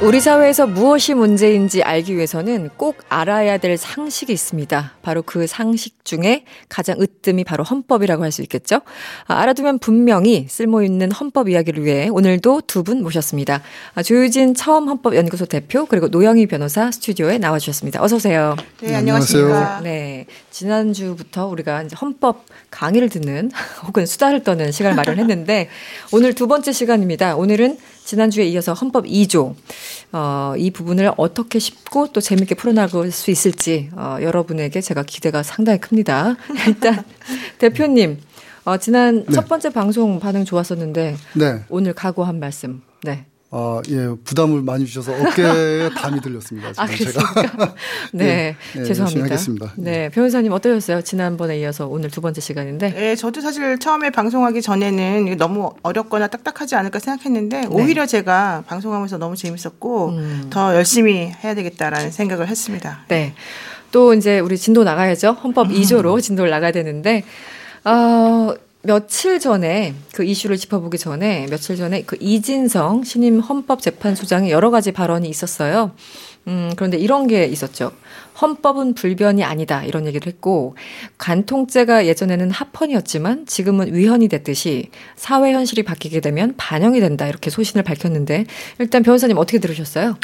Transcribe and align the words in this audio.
우리 0.00 0.20
사회에서 0.20 0.68
무엇이 0.68 1.12
문제인지 1.12 1.82
알기 1.82 2.14
위해서는 2.14 2.70
꼭 2.76 2.98
알아야 3.08 3.58
될 3.58 3.76
상식이 3.76 4.32
있습니다. 4.32 4.92
바로 5.02 5.22
그 5.22 5.48
상식 5.48 6.04
중에 6.04 6.44
가장 6.68 7.00
으뜸이 7.00 7.42
바로 7.42 7.64
헌법이라고 7.64 8.22
할 8.22 8.30
수 8.30 8.42
있겠죠. 8.42 8.82
아, 9.26 9.40
알아두면 9.40 9.80
분명히 9.80 10.46
쓸모 10.48 10.82
있는 10.84 11.10
헌법 11.10 11.48
이야기를 11.48 11.84
위해 11.84 12.08
오늘도 12.10 12.62
두 12.68 12.84
분 12.84 13.02
모셨습니다. 13.02 13.60
아, 13.96 14.02
조유진 14.04 14.54
처음 14.54 14.88
헌법 14.88 15.16
연구소 15.16 15.46
대표 15.46 15.84
그리고 15.86 16.06
노영희 16.06 16.46
변호사 16.46 16.92
스튜디오에 16.92 17.38
나와 17.38 17.58
주셨습니다. 17.58 18.00
어서 18.00 18.16
오세요. 18.16 18.54
네, 18.80 18.94
안녕하세요. 18.94 19.80
네, 19.82 20.26
지난주부터 20.52 21.48
우리가 21.48 21.82
이제 21.82 21.96
헌법 22.00 22.44
강의를 22.70 23.08
듣는 23.08 23.50
혹은 23.84 24.06
수다를 24.06 24.44
떠는 24.44 24.70
시간을 24.70 24.94
마련했는데 24.94 25.68
오늘 26.12 26.34
두 26.34 26.46
번째 26.46 26.70
시간입니다. 26.70 27.34
오늘은 27.34 27.78
지난주에 28.08 28.46
이어서 28.46 28.72
헌법 28.72 29.04
2조, 29.04 29.54
어, 30.12 30.54
이 30.56 30.70
부분을 30.70 31.12
어떻게 31.18 31.58
쉽고 31.58 32.06
또 32.14 32.22
재밌게 32.22 32.54
풀어나갈 32.54 33.10
수 33.10 33.30
있을지, 33.30 33.90
어, 33.92 34.16
여러분에게 34.22 34.80
제가 34.80 35.02
기대가 35.02 35.42
상당히 35.42 35.78
큽니다. 35.78 36.36
일단, 36.66 37.04
대표님, 37.58 38.18
어, 38.64 38.78
지난 38.78 39.26
네. 39.26 39.32
첫 39.34 39.46
번째 39.46 39.68
방송 39.68 40.18
반응 40.20 40.46
좋았었는데, 40.46 41.16
네. 41.34 41.64
오늘 41.68 41.92
각오한 41.92 42.40
말씀, 42.40 42.80
네. 43.02 43.26
아, 43.50 43.80
예, 43.88 44.10
부담을 44.24 44.60
많이 44.60 44.84
주셔서 44.84 45.12
어깨에 45.12 45.88
담이 45.96 46.20
들렸습니다. 46.20 46.70
아, 46.76 46.86
제가. 46.86 47.74
네, 48.12 48.56
네, 48.74 48.84
죄송합니다. 48.84 49.24
하겠습니다. 49.24 49.72
네, 49.76 50.10
변호사님 50.10 50.52
어떠셨어요? 50.52 51.00
지난번에 51.00 51.58
이어서 51.60 51.86
오늘 51.86 52.10
두 52.10 52.20
번째 52.20 52.42
시간인데. 52.42 52.92
네, 52.92 53.16
저도 53.16 53.40
사실 53.40 53.78
처음에 53.78 54.10
방송하기 54.10 54.60
전에는 54.60 55.36
너무 55.38 55.72
어렵거나 55.82 56.26
딱딱하지 56.26 56.74
않을까 56.74 56.98
생각했는데 56.98 57.60
네. 57.62 57.66
오히려 57.70 58.04
제가 58.04 58.64
방송하면서 58.66 59.16
너무 59.16 59.34
재밌었고 59.34 60.08
음. 60.10 60.46
더 60.50 60.74
열심히 60.74 61.32
해야 61.42 61.54
되겠다라는 61.54 62.10
생각을 62.10 62.48
했습니다. 62.48 63.04
네. 63.08 63.32
또 63.92 64.12
이제 64.12 64.40
우리 64.40 64.58
진도 64.58 64.84
나가야죠. 64.84 65.30
헌법 65.30 65.70
음. 65.70 65.74
2조로 65.74 66.20
진도를 66.20 66.50
나가야 66.50 66.72
되는데, 66.72 67.24
어, 67.84 68.54
며칠 68.82 69.40
전에 69.40 69.94
그 70.14 70.24
이슈를 70.24 70.56
짚어보기 70.56 70.98
전에 70.98 71.46
며칠 71.50 71.76
전에 71.76 72.02
그 72.02 72.16
이진성 72.20 73.02
신임 73.02 73.40
헌법재판소장의 73.40 74.50
여러 74.50 74.70
가지 74.70 74.92
발언이 74.92 75.28
있었어요. 75.28 75.92
음, 76.46 76.72
그런데 76.76 76.96
이런 76.96 77.26
게 77.26 77.44
있었죠. 77.44 77.92
헌법은 78.40 78.94
불변이 78.94 79.44
아니다. 79.44 79.84
이런 79.84 80.06
얘기를 80.06 80.26
했고, 80.26 80.76
간통죄가 81.18 82.06
예전에는 82.06 82.50
합헌이었지만 82.50 83.44
지금은 83.46 83.92
위헌이 83.94 84.28
됐듯이 84.28 84.90
사회 85.14 85.52
현실이 85.52 85.82
바뀌게 85.82 86.20
되면 86.20 86.54
반영이 86.56 87.00
된다. 87.00 87.26
이렇게 87.26 87.50
소신을 87.50 87.82
밝혔는데, 87.82 88.46
일단 88.78 89.02
변호사님 89.02 89.36
어떻게 89.36 89.58
들으셨어요? 89.58 90.16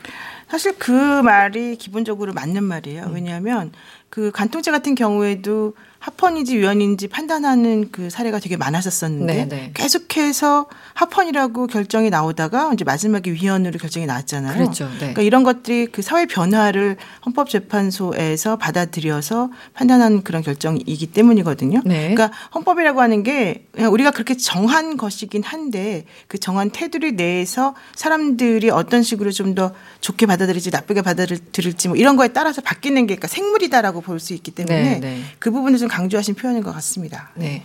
사실 0.49 0.75
그 0.79 0.93
말이 0.93 1.77
기본적으로 1.77 2.33
맞는 2.33 2.63
말이에요. 2.65 3.11
왜냐하면 3.13 3.73
그 4.09 4.31
간통죄 4.31 4.71
같은 4.71 4.95
경우에도 4.95 5.75
합헌인지 6.05 6.59
위헌인지 6.59 7.09
판단하는 7.09 7.89
그 7.91 8.11
사례가 8.11 8.39
되게 8.39 8.59
많았었었는데 8.59 9.35
네네. 9.35 9.49
네. 9.49 9.71
계속해서 9.73 10.67
합헌이라고 10.93 11.67
결정이 11.67 12.11
나오다가 12.11 12.71
이제 12.75 12.85
마지막에 12.85 13.33
위헌으로 13.33 13.79
결정이 13.79 14.05
나왔잖아요. 14.05 14.55
그렇죠. 14.55 14.85
네. 14.85 14.99
그러니까 14.99 15.23
이런 15.23 15.45
것들이 15.45 15.87
그 15.87 16.03
사회 16.03 16.27
변화를 16.27 16.99
헌법재판소에서 17.25 18.57
받아들여서 18.57 19.51
판단하는 19.73 20.23
그런 20.23 20.43
결정이기 20.43 21.07
때문이거든요. 21.07 21.81
네. 21.87 22.15
그러니까 22.15 22.37
헌법이라고 22.55 23.01
하는 23.01 23.23
게 23.23 23.65
그냥 23.73 23.91
우리가 23.91 24.11
그렇게 24.11 24.37
정한 24.37 24.99
것이긴 24.99 25.43
한데 25.43 26.05
그 26.29 26.39
정한 26.39 26.71
테두리 26.71 27.13
내에서 27.13 27.75
사람들이 27.95 28.69
어떤 28.69 29.03
식으로 29.03 29.31
좀 29.31 29.55
더 29.55 29.73
좋게 30.01 30.27
받아들일지 30.27 30.71
나쁘게 30.71 31.03
받아들일지 31.03 31.87
뭐 31.87 31.97
이런 31.97 32.17
거에 32.17 32.29
따라서 32.29 32.61
바뀌는 32.61 33.07
게 33.07 33.15
그러니까 33.15 33.29
생물이다라고 33.29 34.01
볼 34.01 34.19
수 34.19 34.33
있기 34.35 34.51
때문에 34.53 34.83
네, 34.83 35.01
네. 35.01 35.21
그 35.39 35.51
부분을 35.51 35.79
좀 35.79 35.89
강조하신 35.95 36.35
표현인 36.35 36.63
것 36.63 36.73
같습니다. 36.75 37.31
네. 37.37 37.63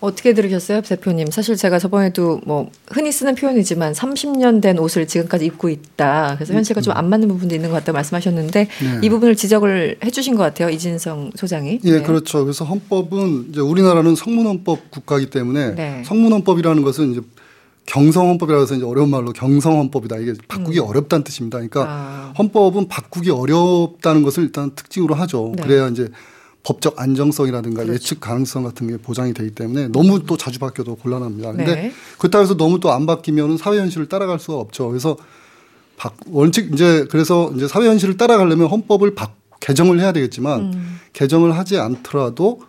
어떻게 0.00 0.34
들으셨어요, 0.34 0.82
대표님? 0.82 1.30
사실 1.30 1.56
제가 1.56 1.78
저번에도 1.78 2.40
뭐 2.44 2.70
흔히 2.88 3.10
쓰는 3.12 3.34
표현이지만 3.34 3.92
30년 3.92 4.60
된 4.60 4.78
옷을 4.78 5.06
지금까지 5.06 5.46
입고 5.46 5.68
있다. 5.68 6.34
그래서 6.36 6.52
현실과 6.54 6.80
좀 6.80 6.92
안 6.92 7.08
맞는 7.08 7.26
부분도 7.28 7.54
있는 7.54 7.70
것 7.70 7.76
같다고 7.76 7.94
말씀하셨는데 7.96 8.66
네. 8.66 9.00
이 9.02 9.08
부분을 9.08 9.34
지적을 9.34 9.96
해주신 10.04 10.36
것 10.36 10.42
같아요, 10.42 10.68
이진성 10.68 11.30
소장이. 11.34 11.80
예, 11.84 11.92
네. 11.92 12.02
그렇죠. 12.02 12.44
그래서 12.44 12.66
헌법은 12.66 13.46
이제 13.50 13.60
우리나라는 13.60 14.14
성문헌법 14.14 14.90
국가이기 14.90 15.30
때문에 15.30 15.74
네. 15.74 16.02
성문헌법이라는 16.04 16.82
것은 16.82 17.12
이제 17.12 17.20
경성헌법이라고 17.86 18.62
해서 18.62 18.74
이제 18.74 18.84
어려운 18.84 19.10
말로 19.10 19.32
경성헌법이다. 19.32 20.18
이게 20.18 20.34
바꾸기 20.48 20.78
음. 20.80 20.84
어렵다는 20.86 21.24
뜻입니다. 21.24 21.58
그러니까 21.58 21.86
아. 21.88 22.34
헌법은 22.38 22.88
바꾸기 22.88 23.30
어렵다는 23.30 24.22
것을 24.22 24.44
일단 24.44 24.72
특징으로 24.74 25.14
하죠. 25.14 25.52
네. 25.56 25.62
그래야 25.62 25.88
이제 25.88 26.08
법적 26.64 27.00
안정성이라든가 27.00 27.82
그렇죠. 27.82 27.94
예측 27.94 28.20
가능성 28.20 28.62
같은 28.64 28.86
게 28.86 28.96
보장이 28.96 29.32
되기 29.34 29.50
때문에 29.50 29.88
너무 29.88 30.24
또 30.26 30.36
자주 30.36 30.58
바뀌어도 30.58 30.94
곤란합니다. 30.96 31.52
근데 31.52 31.74
네. 31.74 31.92
그렇다고 32.18 32.42
해서 32.44 32.56
너무 32.56 32.78
또 32.78 32.90
안 32.90 33.04
바뀌면은 33.06 33.56
사회 33.56 33.78
현실을 33.78 34.08
따라갈 34.08 34.38
수가 34.38 34.58
없죠. 34.58 34.88
그래서 34.88 35.16
원칙 36.26 36.72
이제 36.72 37.06
그래서 37.10 37.52
이제 37.56 37.66
사회 37.68 37.86
현실을 37.88 38.16
따라가려면 38.16 38.68
헌법을 38.68 39.14
바, 39.14 39.30
개정을 39.60 40.00
해야 40.00 40.12
되겠지만 40.12 40.60
음. 40.60 40.98
개정을 41.12 41.56
하지 41.56 41.78
않더라도 41.78 42.60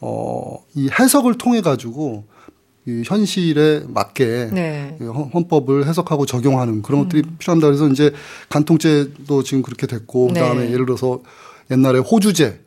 어 0.00 0.58
이 0.74 0.88
해석을 0.98 1.34
통해 1.36 1.60
가지고 1.60 2.24
이 2.86 3.02
현실에 3.06 3.82
맞게 3.86 4.50
네. 4.52 4.98
헌법을 5.34 5.86
해석하고 5.86 6.26
적용하는 6.26 6.82
그런 6.82 7.02
것들이 7.02 7.22
음. 7.24 7.36
필요합니다. 7.38 7.68
그래서 7.68 7.88
이제 7.88 8.12
간통죄도 8.48 9.42
지금 9.44 9.62
그렇게 9.62 9.86
됐고 9.86 10.30
네. 10.32 10.40
그다음에 10.40 10.72
예를 10.72 10.86
들어서 10.86 11.20
옛날에 11.70 11.98
호주제 12.00 12.60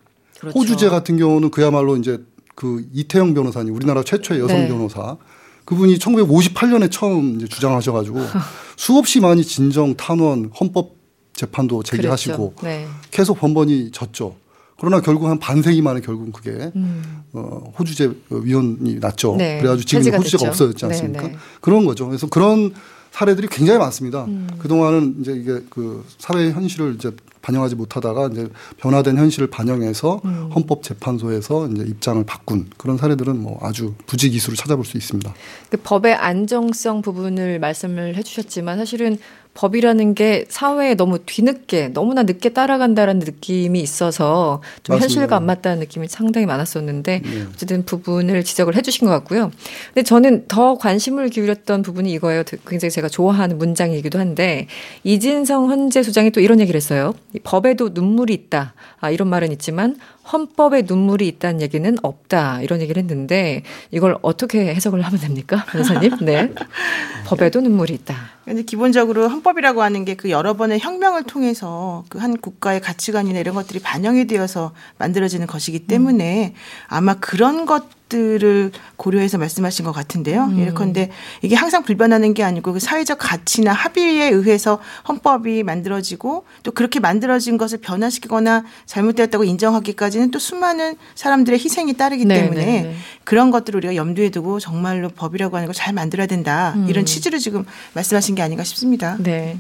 그렇죠. 0.52 0.60
호주제 0.60 0.90
같은 0.90 1.18
경우는 1.18 1.52
그야말로 1.52 1.98
이제 1.98 2.20
그 2.56 2.86
이태영 2.94 3.34
변호사님 3.34 3.74
우리나라 3.76 4.04
최초의 4.04 4.40
여성 4.40 4.58
네. 4.58 4.68
변호사 4.68 5.18
그분이 5.66 5.98
1958년에 5.98 6.92
처음 6.92 7.36
이제 7.36 7.48
주장하셔가지고 7.48 8.20
수없이 8.78 9.20
많이 9.20 9.44
진정 9.44 9.96
탄원 9.96 10.52
헌법 10.60 10.96
재판도 11.34 11.84
제기하시고 11.84 12.56
네. 12.64 12.88
계속 13.12 13.40
번번이 13.40 13.92
졌죠. 13.92 14.36
그러나 14.80 15.02
결국 15.02 15.28
한 15.28 15.40
반세기 15.40 15.82
만에 15.82 16.02
결국은 16.02 16.32
그게 16.32 16.72
음. 16.76 17.24
어, 17.34 17.74
호주제 17.80 18.12
위원이 18.30 19.00
났죠. 19.00 19.36
네. 19.38 19.58
그래가지고 19.60 19.86
지금 19.86 20.18
호주제가 20.18 20.44
됐죠. 20.44 20.48
없어졌지 20.48 20.86
않습니까? 20.86 21.22
네, 21.24 21.28
네. 21.30 21.38
그런 21.62 21.86
거죠. 21.86 22.08
그래서 22.08 22.28
그런 22.28 22.74
사례들이 23.12 23.48
굉장히 23.50 23.80
많습니다. 23.80 24.26
음. 24.26 24.50
그동안은 24.60 25.18
이제 25.22 25.32
이게 25.32 25.62
그 25.70 26.04
사회 26.18 26.52
현실을 26.52 26.96
이제 26.96 27.12
반영하지 27.46 27.76
못하다가 27.76 28.30
이제 28.32 28.48
변화된 28.78 29.18
현실을 29.18 29.48
반영해서 29.52 30.22
음. 30.26 30.50
헌법재판소에서 30.56 31.68
이제 31.68 31.84
입장을 31.84 32.24
바꾼 32.26 32.66
그런 32.78 32.98
사례들은 32.98 33.38
뭐 33.38 33.60
아주 33.62 33.94
부지기수로 34.08 34.56
찾아볼 34.56 34.84
수 34.84 34.98
있습니다. 34.98 35.32
그 35.70 35.78
법의 35.78 36.16
안정성 36.16 37.04
부분을 37.04 37.60
말씀을 37.60 38.16
해주셨지만 38.16 38.80
사실은 38.80 39.20
법이라는 39.56 40.14
게 40.16 40.46
사회에 40.50 40.96
너무 40.96 41.20
뒤늦게 41.26 41.90
너무나 41.94 42.24
늦게 42.24 42.50
따라간다라는 42.50 43.20
느낌이 43.20 43.80
있어서 43.80 44.62
좀 44.84 44.96
맞습니다. 44.96 45.04
현실과 45.04 45.36
안 45.38 45.46
맞다는 45.46 45.80
느낌이 45.80 46.08
상당히 46.10 46.46
많았었는데 46.46 47.22
네. 47.24 47.44
어쨌든 47.54 47.84
부분을 47.86 48.44
지적을 48.44 48.76
해주신 48.76 49.08
것 49.08 49.12
같고요. 49.14 49.52
근데 49.94 50.04
저는 50.04 50.46
더 50.48 50.78
관심을 50.78 51.30
기울였던 51.30 51.82
부분이 51.82 52.12
이거예요. 52.12 52.44
굉장히 52.68 52.92
제가 52.92 53.08
좋아하는 53.08 53.58
문장이기도 53.58 54.20
한데 54.20 54.68
이진성 55.04 55.70
헌재 55.72 56.04
소장이 56.04 56.32
또 56.32 56.42
이런 56.42 56.60
얘기를 56.60 56.78
했어요. 56.78 57.14
법에도 57.44 57.90
눈물이 57.94 58.34
있다. 58.34 58.74
아, 59.00 59.10
이런 59.10 59.30
말은 59.30 59.52
있지만 59.54 59.96
헌법에 60.32 60.82
눈물이 60.88 61.28
있다는 61.28 61.62
얘기는 61.62 61.96
없다. 62.02 62.62
이런 62.62 62.82
얘기를 62.82 63.02
했는데 63.02 63.62
이걸 63.92 64.18
어떻게 64.22 64.74
해석을 64.74 65.02
하면 65.02 65.20
됩니까? 65.20 65.64
변호사님? 65.70 66.18
네. 66.22 66.52
법에도 67.26 67.62
눈물이 67.62 67.94
있다. 67.94 68.16
근데 68.46 68.62
기본적으로 68.64 69.28
헌법이라고 69.28 69.82
하는 69.82 70.04
게 70.06 70.16
그 70.16 70.30
여러 70.30 70.54
번의 70.56 70.80
혁명을 70.80 71.24
통해서 71.24 72.04
그 72.10 72.20
한 72.20 72.38
국가의 72.38 72.82
가치관이나 72.82 73.38
이런 73.40 73.54
것들이 73.54 73.80
반영이 73.80 74.26
되어서 74.26 74.72
만들어지는 74.98 75.46
것이기 75.46 75.80
때문에 75.86 76.56
아마 76.88 77.14
그런 77.16 77.66
것 77.68 77.86
것들을 78.16 78.72
고려해서 78.96 79.38
말씀하신 79.38 79.86
것 79.86 79.92
같은데요. 79.92 80.46
음. 80.46 80.60
예컨대 80.60 81.10
이게 81.42 81.56
항상 81.56 81.84
불변하는 81.84 82.34
게 82.34 82.44
아니고 82.44 82.74
그 82.74 82.80
사회적 82.80 83.18
가치나 83.20 83.74
합의에 83.74 84.30
의해서 84.30 84.80
헌법이 85.08 85.64
만들어지고 85.64 86.46
또 86.64 86.72
그렇게 86.72 87.00
만들어진 87.00 87.58
것을 87.58 87.80
변화시키거나 87.80 88.64
잘못되었다고 88.86 89.44
인정하기까지는 89.44 90.32
또 90.32 90.40
수많은 90.40 90.96
사람들의 91.16 91.60
희생이 91.60 91.94
따르기 91.96 92.26
네, 92.26 92.42
때문에 92.42 92.66
네, 92.66 92.82
네. 92.84 92.96
그런 93.24 93.52
것들을 93.52 93.78
우리가 93.78 93.96
염두에 93.96 94.30
두고 94.30 94.60
정말로 94.60 95.10
법이라고 95.10 95.56
하는 95.58 95.68
걸 95.68 95.76
잘 95.76 95.94
만들어야 95.94 96.26
된다. 96.26 96.74
음. 96.78 96.88
이런 96.88 97.06
취지를 97.06 97.38
지금 97.38 97.66
말씀하신 97.96 98.36
게 98.36 98.42
아닌가 98.42 98.64
싶습니다. 98.64 99.18
네. 99.20 99.60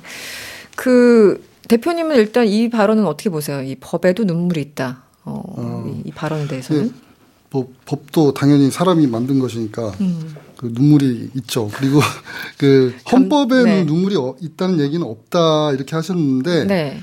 그 0.77 1.45
대표님은 1.67 2.15
일단 2.15 2.47
이 2.47 2.69
발언은 2.69 3.05
어떻게 3.05 3.29
보세요? 3.29 3.61
이 3.61 3.75
법에도 3.75 4.23
눈물이 4.23 4.61
있다. 4.61 5.03
어, 5.25 5.43
어. 5.45 6.01
이 6.05 6.11
발언에 6.11 6.47
대해서는? 6.47 7.04
네. 7.45 7.49
뭐 7.51 7.73
법도 7.85 8.33
당연히 8.33 8.71
사람이 8.71 9.07
만든 9.07 9.39
것이니까 9.39 9.89
음. 10.01 10.35
그 10.57 10.71
눈물이 10.73 11.31
있죠. 11.35 11.69
그리고 11.73 11.99
그 12.57 12.93
헌법에는 13.11 13.65
네. 13.65 13.83
눈물이 13.83 14.15
어, 14.15 14.35
있다는 14.41 14.79
얘기는 14.79 15.05
없다 15.05 15.71
이렇게 15.73 15.95
하셨는데 15.95 16.65
네. 16.65 16.99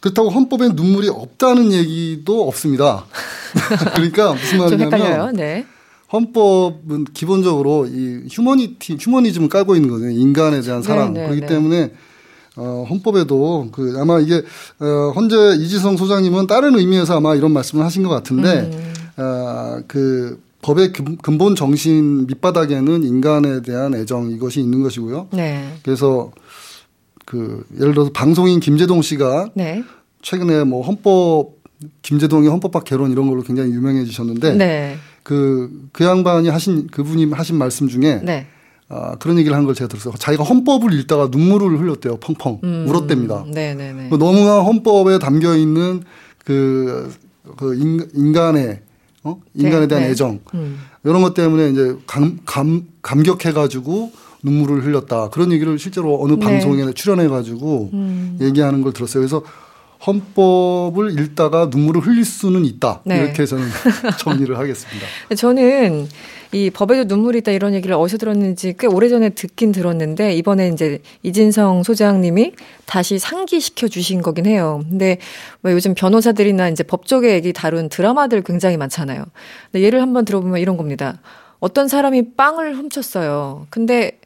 그렇다고 0.00 0.30
헌법에 0.30 0.70
눈물이 0.70 1.08
없다는 1.08 1.72
얘기도 1.72 2.48
없습니다. 2.48 3.04
그러니까 3.94 4.32
무슨 4.32 4.58
말이냐면 4.88 5.34
네. 5.34 5.66
헌법은 6.12 7.04
기본적으로 7.14 7.86
이 7.86 8.24
휴머니티 8.30 8.96
휴머니즘을 8.98 9.48
깔고 9.48 9.76
있는 9.76 9.90
거죠. 9.90 10.08
인간에 10.08 10.60
대한 10.60 10.82
사랑. 10.82 11.12
네, 11.12 11.20
네 11.20 11.26
그렇기 11.26 11.40
네. 11.42 11.46
때문에 11.46 11.92
어, 12.56 12.84
헌법에도 12.88 13.68
그 13.70 13.96
아마 13.98 14.18
이게 14.18 14.42
어, 14.80 15.12
현재 15.14 15.36
이지성 15.60 15.96
소장님은 15.96 16.46
다른 16.46 16.76
의미에서 16.76 17.16
아마 17.16 17.34
이런 17.34 17.52
말씀을 17.52 17.84
하신 17.84 18.02
것 18.02 18.08
같은데 18.08 18.70
음. 18.72 18.89
어, 19.16 19.80
그 19.86 20.40
법의 20.62 20.92
근본 21.22 21.54
정신 21.56 22.26
밑바닥에는 22.26 23.02
인간에 23.04 23.62
대한 23.62 23.94
애정 23.94 24.30
이것이 24.30 24.60
있는 24.60 24.82
것이고요. 24.82 25.28
네. 25.32 25.74
그래서 25.82 26.32
그 27.24 27.64
예를 27.80 27.94
들어서 27.94 28.10
방송인 28.12 28.60
김재동 28.60 29.00
씨가 29.02 29.50
네. 29.54 29.82
최근에 30.22 30.64
뭐 30.64 30.82
헌법 30.82 31.54
김재동의 32.02 32.50
헌법학 32.50 32.84
개론 32.84 33.10
이런 33.10 33.26
걸로 33.28 33.42
굉장히 33.42 33.72
유명해지셨는데 33.72 34.54
네. 34.56 34.96
그, 35.22 35.88
그 35.92 36.04
양반이 36.04 36.48
하신 36.48 36.88
그분이 36.88 37.26
하신 37.32 37.56
말씀 37.56 37.88
중에 37.88 38.20
네. 38.22 38.46
아, 38.90 39.14
그런 39.16 39.38
얘기를 39.38 39.56
한 39.56 39.64
걸 39.64 39.74
제가 39.74 39.88
들었어요. 39.88 40.12
자기가 40.18 40.42
헌법을 40.44 40.92
읽다가 40.98 41.28
눈물을 41.30 41.78
흘렸대요. 41.80 42.16
펑펑. 42.18 42.60
음. 42.64 42.84
울었답니다. 42.88 43.46
네네네. 43.48 44.08
그 44.10 44.16
너무나 44.16 44.60
헌법에 44.60 45.18
담겨 45.20 45.56
있는 45.56 46.02
그, 46.44 47.10
그 47.56 47.74
인간의 48.14 48.80
어? 49.22 49.40
인간에 49.54 49.80
네, 49.80 49.88
대한 49.88 50.04
네. 50.04 50.10
애정 50.10 50.40
음. 50.54 50.78
이런 51.04 51.22
것 51.22 51.34
때문에 51.34 51.70
이제 51.70 51.96
감, 52.06 52.38
감 52.44 52.86
감격해가지고 53.02 54.12
눈물을 54.42 54.84
흘렸다 54.84 55.28
그런 55.30 55.52
얘기를 55.52 55.78
실제로 55.78 56.22
어느 56.22 56.32
네. 56.32 56.40
방송에 56.40 56.92
출연해가지고 56.92 57.90
음. 57.92 58.38
얘기하는 58.40 58.82
걸 58.82 58.92
들었어요. 58.92 59.20
그래서 59.20 59.42
헌법을 60.06 61.18
읽다가 61.20 61.68
눈물을 61.70 62.00
흘릴 62.00 62.24
수는 62.24 62.64
있다 62.64 63.02
네. 63.04 63.18
이렇게 63.18 63.44
저는 63.44 63.66
정리를 64.18 64.56
하겠습니다. 64.56 65.06
저는 65.36 66.08
이 66.52 66.70
법에도 66.70 67.04
눈물이 67.04 67.38
있다 67.38 67.52
이런 67.52 67.74
얘기를 67.74 67.94
어디서 67.94 68.16
들었는지 68.18 68.74
꽤 68.78 68.86
오래전에 68.86 69.30
듣긴 69.30 69.72
들었는데 69.72 70.34
이번에 70.34 70.68
이제 70.68 71.00
이진성 71.22 71.82
소장님이 71.82 72.52
다시 72.86 73.18
상기시켜 73.18 73.88
주신 73.88 74.22
거긴 74.22 74.46
해요. 74.46 74.82
근데 74.88 75.18
왜 75.62 75.72
요즘 75.72 75.94
변호사들이나 75.94 76.70
이제 76.70 76.82
법조계 76.82 77.32
얘기 77.34 77.52
다룬 77.52 77.88
드라마들 77.88 78.42
굉장히 78.42 78.76
많잖아요. 78.78 79.24
근데 79.70 79.84
예를 79.84 80.00
한번 80.02 80.24
들어보면 80.24 80.60
이런 80.60 80.76
겁니다. 80.76 81.20
어떤 81.60 81.88
사람이 81.88 82.34
빵을 82.36 82.74
훔쳤어요. 82.74 83.66
근데 83.70 84.18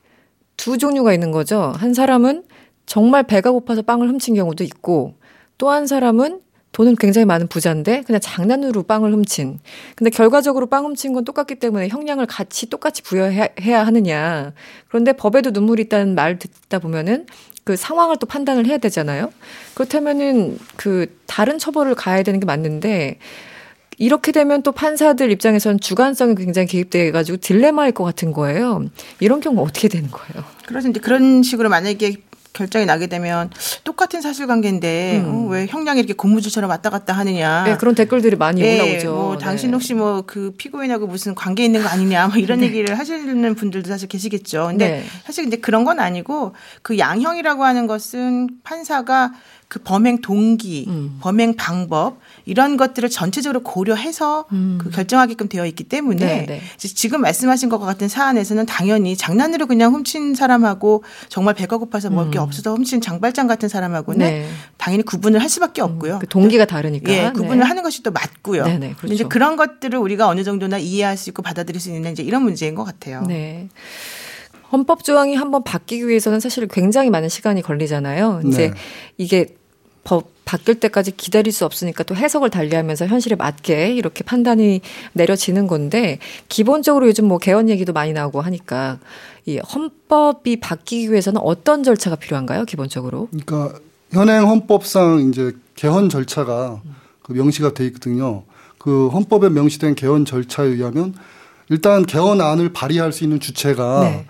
두 0.57 0.79
종류가 0.79 1.13
있는 1.13 1.33
거죠. 1.33 1.73
한 1.77 1.93
사람은 1.93 2.45
정말 2.87 3.25
배가 3.25 3.51
고파서 3.51 3.83
빵을 3.83 4.09
훔친 4.09 4.35
경우도 4.35 4.63
있고 4.65 5.15
또 5.59 5.71
한 5.71 5.87
사람은 5.87 6.41
돈은 6.75 6.97
굉장히 6.97 7.25
많은 7.25 7.47
부자인데 7.47 8.03
그냥 8.03 8.21
장난으로 8.21 8.83
빵을 8.83 9.13
훔친. 9.13 9.61
근데 9.95 10.11
결과적으로 10.11 10.67
빵 10.67 10.85
훔친 10.85 11.13
건 11.13 11.25
똑같기 11.25 11.55
때문에 11.55 11.89
형량을 11.89 12.27
같이 12.27 12.69
똑같이 12.69 13.01
부여해야 13.03 13.87
하느냐. 13.87 14.53
그런데 14.89 15.13
법에도 15.13 15.51
눈물이 15.51 15.85
있다는 15.85 16.17
말 16.17 16.37
듣다 16.39 16.81
보면은 16.81 17.27
그 17.63 17.77
상황을 17.77 18.17
또 18.19 18.27
판단을 18.27 18.67
해야 18.67 18.79
되잖아요. 18.79 19.33
그렇다면은 19.75 20.59
그 20.77 21.17
다른 21.27 21.59
처벌을 21.59 21.95
가야 21.95 22.25
되는 22.25 22.41
게 22.41 22.45
맞는데 22.45 23.19
이렇게 23.97 24.33
되면 24.33 24.63
또 24.65 24.73
판사들 24.73 25.31
입장에서는 25.31 25.79
주관성이 25.79 26.35
굉장히 26.35 26.67
개입돼 26.67 27.13
가지고 27.13 27.39
딜레마일 27.39 27.93
것 27.93 28.03
같은 28.03 28.33
거예요. 28.33 28.85
이런 29.21 29.41
경우 29.41 29.63
어떻게 29.63 29.87
되는 29.87 30.11
거예요? 30.11 30.45
그래서 30.67 30.89
이제 30.89 30.99
그런 30.99 31.45
식으로 31.45 31.69
만약에 31.69 32.17
결정이 32.53 32.87
나게 32.87 33.07
되면 33.07 33.51
똑같은 33.95 34.21
사실관계인데 34.21 35.23
음. 35.25 35.29
어, 35.29 35.49
왜 35.51 35.67
형량이 35.67 36.01
이렇게 36.01 36.15
고무줄처럼 36.15 36.69
왔다 36.69 36.91
갔다 36.91 37.13
하느냐. 37.13 37.63
네, 37.65 37.77
그런 37.77 37.95
댓글들이 37.95 38.35
많이 38.35 38.61
네, 38.61 38.81
올라오죠. 38.81 39.13
뭐 39.15 39.39
당신 39.39 39.71
네. 39.71 39.75
혹시 39.75 39.95
뭐 39.95 40.25
그 40.27 40.53
피고인하고 40.57 41.07
무슨 41.07 41.35
관계 41.35 41.65
있는 41.65 41.83
거 41.83 41.89
아니냐 41.89 42.29
뭐 42.29 42.37
이런 42.39 42.59
네. 42.61 42.67
얘기를 42.67 42.99
하시는 42.99 43.55
분들도 43.55 43.89
사실 43.89 44.09
계시겠죠. 44.09 44.67
근데 44.69 44.89
네. 44.89 45.05
사실 45.25 45.47
이제 45.47 45.57
그런 45.57 45.85
건 45.85 46.01
아니고 46.01 46.55
그 46.83 46.99
양형이라고 46.99 47.63
하는 47.65 47.87
것은 47.87 48.49
판사가 48.65 49.33
그 49.75 49.81
범행 49.81 50.21
동기, 50.21 50.85
음. 50.87 51.19
범행 51.21 51.57
방법 51.57 52.19
이런 52.45 52.77
것들을 52.77 53.11
전체적으로 53.11 53.65
고려해서 53.65 54.45
음. 54.53 54.79
그 54.81 54.89
결정하게끔 54.89 55.49
되어 55.49 55.67
있기 55.67 55.83
때문에 55.83 56.25
네, 56.25 56.47
네. 56.47 56.61
지금 56.79 57.23
말씀하신 57.23 57.69
것과 57.71 57.85
같은 57.85 58.07
사안에서는 58.07 58.67
당연히 58.67 59.17
장난으로 59.17 59.67
그냥 59.67 59.93
훔친 59.93 60.37
사람하고 60.37 61.03
정말 61.29 61.55
배가 61.55 61.79
고파서 61.79 62.09
먹을 62.09 62.27
음. 62.27 62.31
게 62.31 62.39
없어서 62.39 62.73
훔친 62.73 63.01
장발장 63.01 63.49
같은 63.49 63.69
사람하고는 63.69 64.25
네. 64.25 64.49
당연히 64.77 65.03
구분을 65.03 65.43
할 65.43 65.49
수밖에 65.49 65.83
음. 65.83 65.87
없고요. 65.87 66.21
그 66.21 66.29
동기가 66.29 66.67
다르니까. 66.67 67.13
예, 67.13 67.33
구분을 67.35 67.59
네. 67.59 67.65
하는 67.65 67.83
것이 67.83 68.05
또 68.05 68.13
맞고요. 68.13 68.67
네, 68.67 68.79
네, 68.79 68.95
그렇죠. 68.97 69.13
이제 69.13 69.25
그런 69.25 69.57
것들을 69.57 69.99
우리가 69.99 70.29
어느 70.29 70.45
정도나 70.45 70.79
이해할 70.79 71.17
수 71.17 71.31
있고 71.31 71.43
받아들일 71.43 71.81
수 71.81 71.91
있는 71.91 72.13
이제 72.13 72.23
이런 72.23 72.45
문제인 72.45 72.77
것 72.77 72.85
같아요. 72.85 73.25
네. 73.27 73.69
헌법 74.71 75.05
조항이 75.05 75.35
한번 75.35 75.63
바뀌기 75.63 76.07
위해서는 76.07 76.39
사실 76.41 76.67
굉장히 76.69 77.11
많은 77.11 77.29
시간이 77.29 77.63
걸리잖아요. 77.63 78.43
이제 78.47 78.71
네. 78.71 78.75
이게 79.17 79.57
법 80.05 80.35
바뀔 80.45 80.79
때까지 80.79 81.17
기다릴 81.17 81.53
수 81.53 81.65
없으니까 81.65 82.05
또 82.05 82.15
해석을 82.15 82.51
달리하면서 82.51 83.07
현실에 83.07 83.35
맞게 83.35 83.95
이렇게 83.95 84.23
판단이 84.23 84.83
내려지는 85.15 85.67
건데 85.67 86.19
기본적으로 86.49 87.09
요즘 87.09 87.27
뭐 87.27 87.39
개헌 87.39 87.71
얘기도 87.71 87.93
많이 87.93 88.13
나오고 88.13 88.43
하니까 88.43 88.99
이 89.47 89.59
헌법이 89.59 90.61
바뀌기 90.61 91.11
위해서는 91.11 91.41
어떤 91.43 91.83
절차가 91.83 92.17
필요한가요? 92.17 92.67
기본적으로? 92.67 93.29
그러니까 93.31 93.79
현행 94.13 94.49
헌법상 94.49 95.29
이제 95.31 95.53
개헌 95.77 96.09
절차가 96.11 96.81
그 97.23 97.33
명시가 97.33 97.75
돼 97.75 97.87
있거든요. 97.87 98.45
그 98.79 99.09
헌법에 99.09 99.49
명시된 99.49 99.95
개헌 99.95 100.27
절차에 100.27 100.67
의하면 100.67 101.15
일단 101.71 102.05
개헌안을 102.05 102.73
발의할 102.75 103.13
수 103.13 103.25
있는 103.25 103.41
주체가 103.41 104.01
네. 104.03 104.27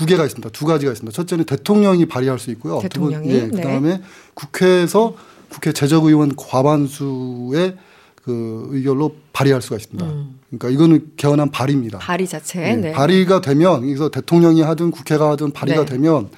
두 0.00 0.06
개가 0.06 0.24
있습니다. 0.24 0.48
두 0.48 0.64
가지가 0.64 0.92
있습니다. 0.92 1.14
첫째는 1.14 1.44
대통령이 1.44 2.06
발의할 2.06 2.38
수 2.38 2.50
있고요. 2.52 2.80
대통령이. 2.80 3.28
두 3.28 3.28
번, 3.28 3.36
예, 3.36 3.46
네. 3.48 3.50
그다음에 3.50 4.00
국회에서 4.32 5.14
국회 5.50 5.72
제적의원 5.72 6.36
과반수의 6.36 7.76
그 8.22 8.68
의결로 8.70 9.16
발의할 9.34 9.60
수가 9.60 9.76
있습니다. 9.76 10.06
음. 10.06 10.38
그러니까 10.48 10.70
이거는 10.70 11.10
개헌안 11.18 11.50
발의입니다. 11.50 11.98
발의 11.98 12.26
자체. 12.26 12.60
네. 12.60 12.76
네. 12.76 12.92
발의가 12.92 13.42
되면 13.42 13.82
그래서 13.82 14.10
대통령이 14.10 14.62
하든 14.62 14.90
국회가 14.90 15.28
하든 15.32 15.50
발의가 15.50 15.84
네. 15.84 15.92
되면 15.92 16.30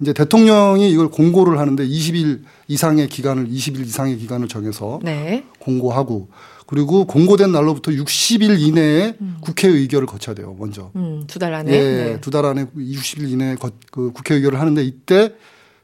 이제 0.00 0.14
대통령이 0.14 0.90
이걸 0.90 1.08
공고를 1.08 1.58
하는데 1.58 1.86
20일 1.86 2.44
이상의 2.66 3.08
기간을 3.08 3.46
20일 3.46 3.84
이상의 3.84 4.16
기간을 4.16 4.48
정해서 4.48 5.00
네. 5.02 5.44
공고하고 5.58 6.28
그리고 6.66 7.04
공고된 7.06 7.52
날로부터 7.52 7.90
60일 7.92 8.60
이내에 8.60 9.16
음. 9.20 9.36
국회 9.40 9.68
의결을 9.68 10.06
거쳐야 10.06 10.34
돼요. 10.34 10.56
먼저. 10.58 10.90
음, 10.96 11.24
두달 11.26 11.54
안에. 11.54 11.72
예, 11.72 11.80
네. 11.80 12.20
두달 12.20 12.46
안에 12.46 12.66
60일 12.76 13.30
이내에 13.30 13.54
거, 13.56 13.70
그 13.90 14.12
국회 14.12 14.34
의결을 14.36 14.60
하는데 14.60 14.82
이때 14.82 15.34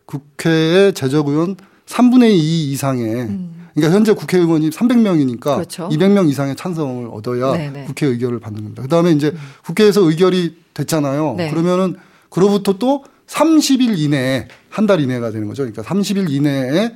국회의 0.06 0.92
재적 0.94 1.28
의원 1.28 1.56
3분의 1.86 2.30
2 2.30 2.70
이상의 2.72 3.14
음. 3.22 3.66
그러니까 3.74 3.94
현재 3.94 4.12
국회의원이 4.12 4.70
300명이니까 4.70 5.40
그렇죠. 5.40 5.88
200명 5.90 6.28
이상의 6.28 6.56
찬성을 6.56 7.08
얻어야 7.12 7.52
네네. 7.52 7.70
네. 7.70 7.84
국회 7.84 8.06
의결을 8.06 8.40
받는 8.40 8.62
겁니다. 8.62 8.82
그다음에 8.82 9.12
이제 9.12 9.28
음. 9.28 9.38
국회에서 9.64 10.00
의결이 10.02 10.56
됐잖아요. 10.74 11.34
네. 11.36 11.50
그러면은 11.50 11.96
그로부터 12.28 12.78
또 12.78 13.04
30일 13.28 13.98
이내에 13.98 14.48
한 14.70 14.86
달 14.86 15.00
이내가 15.00 15.30
되는 15.30 15.48
거죠. 15.48 15.62
그러니까 15.64 15.82
30일 15.82 16.30
이내에 16.30 16.92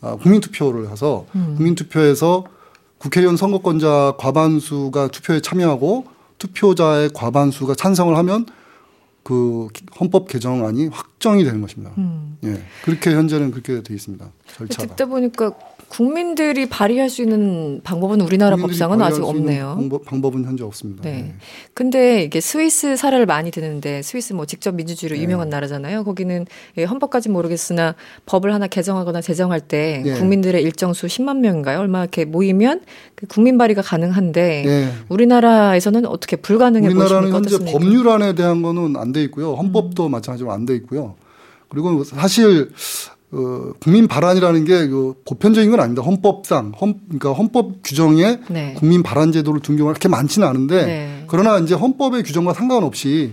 아, 0.00 0.16
국민투표를 0.16 0.90
해서 0.90 1.26
음. 1.34 1.54
국민투표에서 1.56 2.44
국회의원 3.04 3.36
선거권자 3.36 4.14
과반수가 4.16 5.08
투표에 5.08 5.40
참여하고 5.40 6.06
투표자의 6.38 7.10
과반수가 7.12 7.74
찬성을 7.74 8.16
하면 8.16 8.46
그 9.22 9.68
헌법 10.00 10.26
개정안이 10.26 10.86
확정이 10.86 11.44
되는 11.44 11.60
것입니다. 11.60 11.92
음. 11.98 12.38
예. 12.44 12.62
그렇게 12.82 13.14
현재는 13.14 13.50
그렇게 13.50 13.82
되어 13.82 13.94
있습니다. 13.94 14.26
절차가. 14.56 14.86
듣다 14.88 15.04
보니까 15.04 15.52
국민들이 15.94 16.66
발의할 16.66 17.08
수 17.08 17.22
있는 17.22 17.80
방법은 17.84 18.20
우리나라 18.20 18.56
법상은 18.56 19.00
아직 19.00 19.22
없네요. 19.22 19.74
방법, 19.76 20.04
방법 20.04 20.34
은 20.34 20.44
현재 20.44 20.64
없습니다. 20.64 21.04
네. 21.04 21.12
네. 21.12 21.34
근데 21.72 22.24
이게 22.24 22.40
스위스 22.40 22.96
사례를 22.96 23.26
많이 23.26 23.52
드는데 23.52 24.02
스위스 24.02 24.32
뭐 24.32 24.44
직접 24.44 24.74
민주주의로 24.74 25.14
네. 25.16 25.22
유명한 25.22 25.50
나라잖아요. 25.50 26.02
거기는 26.02 26.46
예, 26.78 26.82
헌법까지 26.84 27.28
모르겠으나 27.28 27.94
법을 28.26 28.52
하나 28.52 28.66
개정하거나 28.66 29.20
제정할 29.20 29.60
때 29.60 30.02
네. 30.04 30.14
국민들의 30.14 30.60
일정 30.64 30.94
수 30.94 31.06
10만 31.06 31.38
명인가요? 31.38 31.78
얼마 31.78 32.00
이렇게 32.00 32.24
모이면 32.24 32.80
그 33.14 33.28
국민 33.28 33.56
발의가 33.56 33.80
가능한데 33.80 34.62
네. 34.66 34.92
우리나라에서는 35.08 36.06
어떻게 36.06 36.34
불가능해 36.34 36.88
우리나라는 36.88 37.30
보십니까? 37.30 37.36
현재 37.36 37.54
어떻습니까? 37.54 37.78
법률안에 37.78 38.34
대한 38.34 38.62
거는 38.62 38.96
안 38.96 39.12
돼 39.12 39.22
있고요. 39.22 39.54
헌법도 39.54 40.06
음. 40.06 40.10
마찬가지로 40.10 40.50
안 40.50 40.66
돼 40.66 40.74
있고요. 40.74 41.14
그리고 41.68 42.02
사실 42.02 42.70
어, 43.36 43.72
국민 43.80 44.06
발안이라는 44.06 44.64
게 44.64 44.86
그 44.86 45.14
보편적인 45.24 45.70
건 45.70 45.80
아닙니다. 45.80 46.02
헌법상 46.02 46.72
헌 46.80 47.00
그러니까 47.08 47.32
헌법 47.32 47.82
규정에 47.82 48.38
네. 48.48 48.74
국민 48.76 49.02
발안 49.02 49.32
제도를 49.32 49.60
둔 49.60 49.76
경우가 49.76 49.94
그렇게 49.94 50.08
많지는 50.08 50.46
않은데 50.46 50.86
네. 50.86 51.24
그러나 51.26 51.58
이제 51.58 51.74
헌법의 51.74 52.22
규정과 52.22 52.52
상관없이 52.54 53.32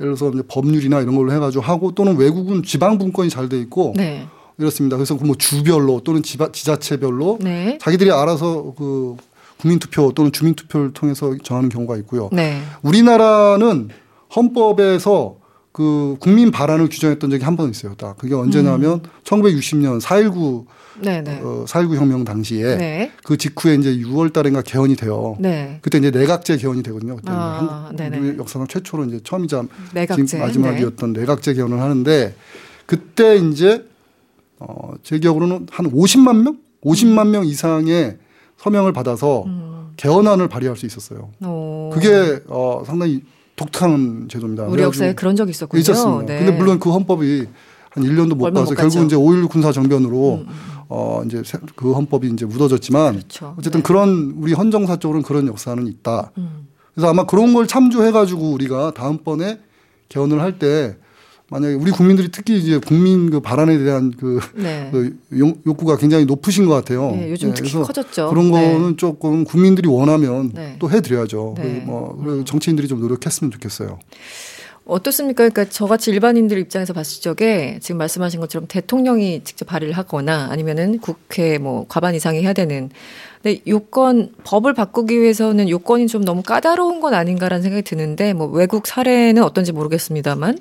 예를 0.00 0.14
들어서 0.14 0.30
이제 0.34 0.42
법률이나 0.48 1.00
이런 1.00 1.16
걸로 1.16 1.32
해가지고 1.32 1.62
하고 1.62 1.92
또는 1.94 2.16
외국은 2.16 2.62
지방 2.62 2.98
분권이 2.98 3.28
잘 3.30 3.48
돼 3.48 3.58
있고 3.60 3.92
네. 3.96 4.26
이렇습니다. 4.58 4.96
그래서 4.96 5.14
뭐 5.16 5.34
주별로 5.36 6.00
또는 6.04 6.22
지바, 6.22 6.52
지자체별로 6.52 7.38
네. 7.40 7.78
자기들이 7.80 8.10
알아서 8.10 8.74
그 8.76 9.16
국민 9.60 9.78
투표 9.78 10.12
또는 10.12 10.32
주민 10.32 10.54
투표를 10.54 10.92
통해서 10.92 11.34
정하는 11.42 11.68
경우가 11.68 11.96
있고요. 11.98 12.28
네. 12.32 12.60
우리나라는 12.82 13.88
헌법에서 14.34 15.36
그 15.72 16.16
국민 16.20 16.50
발안을 16.50 16.88
규정했던 16.88 17.30
적이 17.30 17.44
한 17.44 17.56
번 17.56 17.70
있어요. 17.70 17.94
딱 17.94 18.16
그게 18.18 18.34
언제냐면 18.34 19.00
음. 19.04 19.10
1960년 19.24 20.00
4.19 20.00 20.66
네네. 21.00 21.40
어, 21.42 21.64
4.19 21.66 21.96
혁명 21.96 22.24
당시에 22.24 22.76
네. 22.76 23.12
그 23.24 23.36
직후에 23.38 23.74
이제 23.76 23.96
6월 23.96 24.32
달인가 24.32 24.60
개헌이 24.62 24.96
돼요. 24.96 25.36
네. 25.40 25.78
그때 25.80 25.96
이제 25.98 26.10
내각제 26.10 26.58
개헌이 26.58 26.82
되거든요. 26.82 27.16
그때 27.16 27.30
아, 27.32 27.90
한국 27.98 28.38
역사상 28.38 28.66
최초로 28.68 29.04
이제 29.06 29.20
처음이자 29.24 29.64
내각제. 29.94 30.24
지금 30.26 30.44
마지막이었던 30.44 31.12
네. 31.14 31.20
내각제 31.20 31.54
개헌을 31.54 31.80
하는데 31.80 32.34
그때 32.84 33.36
이제 33.36 33.86
어, 34.58 34.92
제 35.02 35.18
기억으로는 35.18 35.66
한 35.70 35.90
50만 35.90 36.42
명? 36.42 36.58
50만 36.84 37.26
음. 37.26 37.30
명 37.30 37.44
이상의 37.46 38.18
서명을 38.58 38.92
받아서 38.92 39.44
음. 39.46 39.92
개헌안을 39.96 40.48
발의할 40.48 40.76
수 40.76 40.84
있었어요. 40.84 41.30
오. 41.44 41.90
그게 41.94 42.40
어, 42.48 42.82
상당히 42.86 43.22
독특한 43.62 44.28
제도입니다. 44.28 44.64
우리 44.64 44.82
역사에 44.82 45.14
그런 45.14 45.36
적이 45.36 45.50
있었군요. 45.50 45.80
있었습니다. 45.80 46.32
네. 46.32 46.38
근데 46.44 46.52
물론 46.58 46.78
그 46.78 46.90
헌법이 46.90 47.46
한 47.90 48.04
1년도 48.04 48.34
못 48.34 48.52
가서 48.52 48.74
결국 48.74 49.04
이제 49.04 49.16
5.16 49.16 49.50
군사 49.50 49.72
정변으로 49.72 50.34
음, 50.42 50.46
음. 50.48 50.54
어 50.88 51.22
이제 51.26 51.42
그 51.76 51.92
헌법이 51.92 52.28
이제 52.28 52.44
묻어졌지만 52.46 53.14
그렇죠. 53.14 53.54
어쨌든 53.58 53.80
네. 53.80 53.82
그런 53.82 54.34
우리 54.38 54.52
헌정사 54.52 54.96
쪽으로는 54.96 55.22
그런 55.24 55.46
역사는 55.46 55.86
있다. 55.86 56.32
음. 56.38 56.66
그래서 56.94 57.08
아마 57.08 57.24
그런 57.24 57.54
걸 57.54 57.66
참조해 57.66 58.10
가지고 58.12 58.50
우리가 58.52 58.92
다음번에 58.94 59.60
개헌을 60.08 60.40
할 60.40 60.58
때 60.58 60.96
만약에 61.52 61.74
우리 61.74 61.90
국민들이 61.90 62.30
특히 62.30 62.58
이제 62.58 62.78
국민 62.78 63.30
그 63.30 63.40
발언에 63.40 63.76
대한 63.76 64.10
그, 64.10 64.40
네. 64.54 64.88
그 64.92 65.14
욕구가 65.66 65.98
굉장히 65.98 66.24
높으신 66.24 66.64
것 66.64 66.72
같아요. 66.72 67.10
네, 67.10 67.30
요즘 67.30 67.50
네, 67.50 67.54
특히 67.54 67.72
커졌죠. 67.72 68.30
그런 68.30 68.50
네. 68.50 68.72
거는 68.72 68.96
조금 68.96 69.44
국민들이 69.44 69.86
원하면 69.86 70.50
네. 70.54 70.76
또 70.78 70.90
해드려야죠. 70.90 71.54
네. 71.58 71.82
그뭐 71.84 72.44
정치인들이 72.46 72.88
좀 72.88 73.00
노력했으면 73.00 73.50
좋겠어요. 73.50 73.98
어떻습니까? 74.84 75.48
그러니까 75.48 75.64
저같이 75.66 76.10
일반인들 76.10 76.58
입장에서 76.58 76.92
봤을 76.92 77.22
적에 77.22 77.78
지금 77.80 77.98
말씀하신 77.98 78.40
것처럼 78.40 78.66
대통령이 78.66 79.44
직접 79.44 79.66
발의를 79.66 79.96
하거나 79.96 80.48
아니면은 80.50 80.98
국회 80.98 81.58
뭐 81.58 81.86
과반 81.88 82.14
이상이 82.14 82.42
해야 82.42 82.52
되는 82.52 82.90
근데 83.42 83.60
요건 83.66 84.32
법을 84.44 84.72
바꾸기 84.72 85.20
위해서는 85.20 85.68
요건이 85.68 86.06
좀 86.06 86.24
너무 86.24 86.42
까다로운 86.42 87.00
건 87.00 87.12
아닌가라는 87.12 87.62
생각이 87.62 87.82
드는데 87.82 88.32
뭐 88.32 88.46
외국 88.46 88.86
사례는 88.86 89.42
어떤지 89.42 89.72
모르겠습니다만 89.72 90.58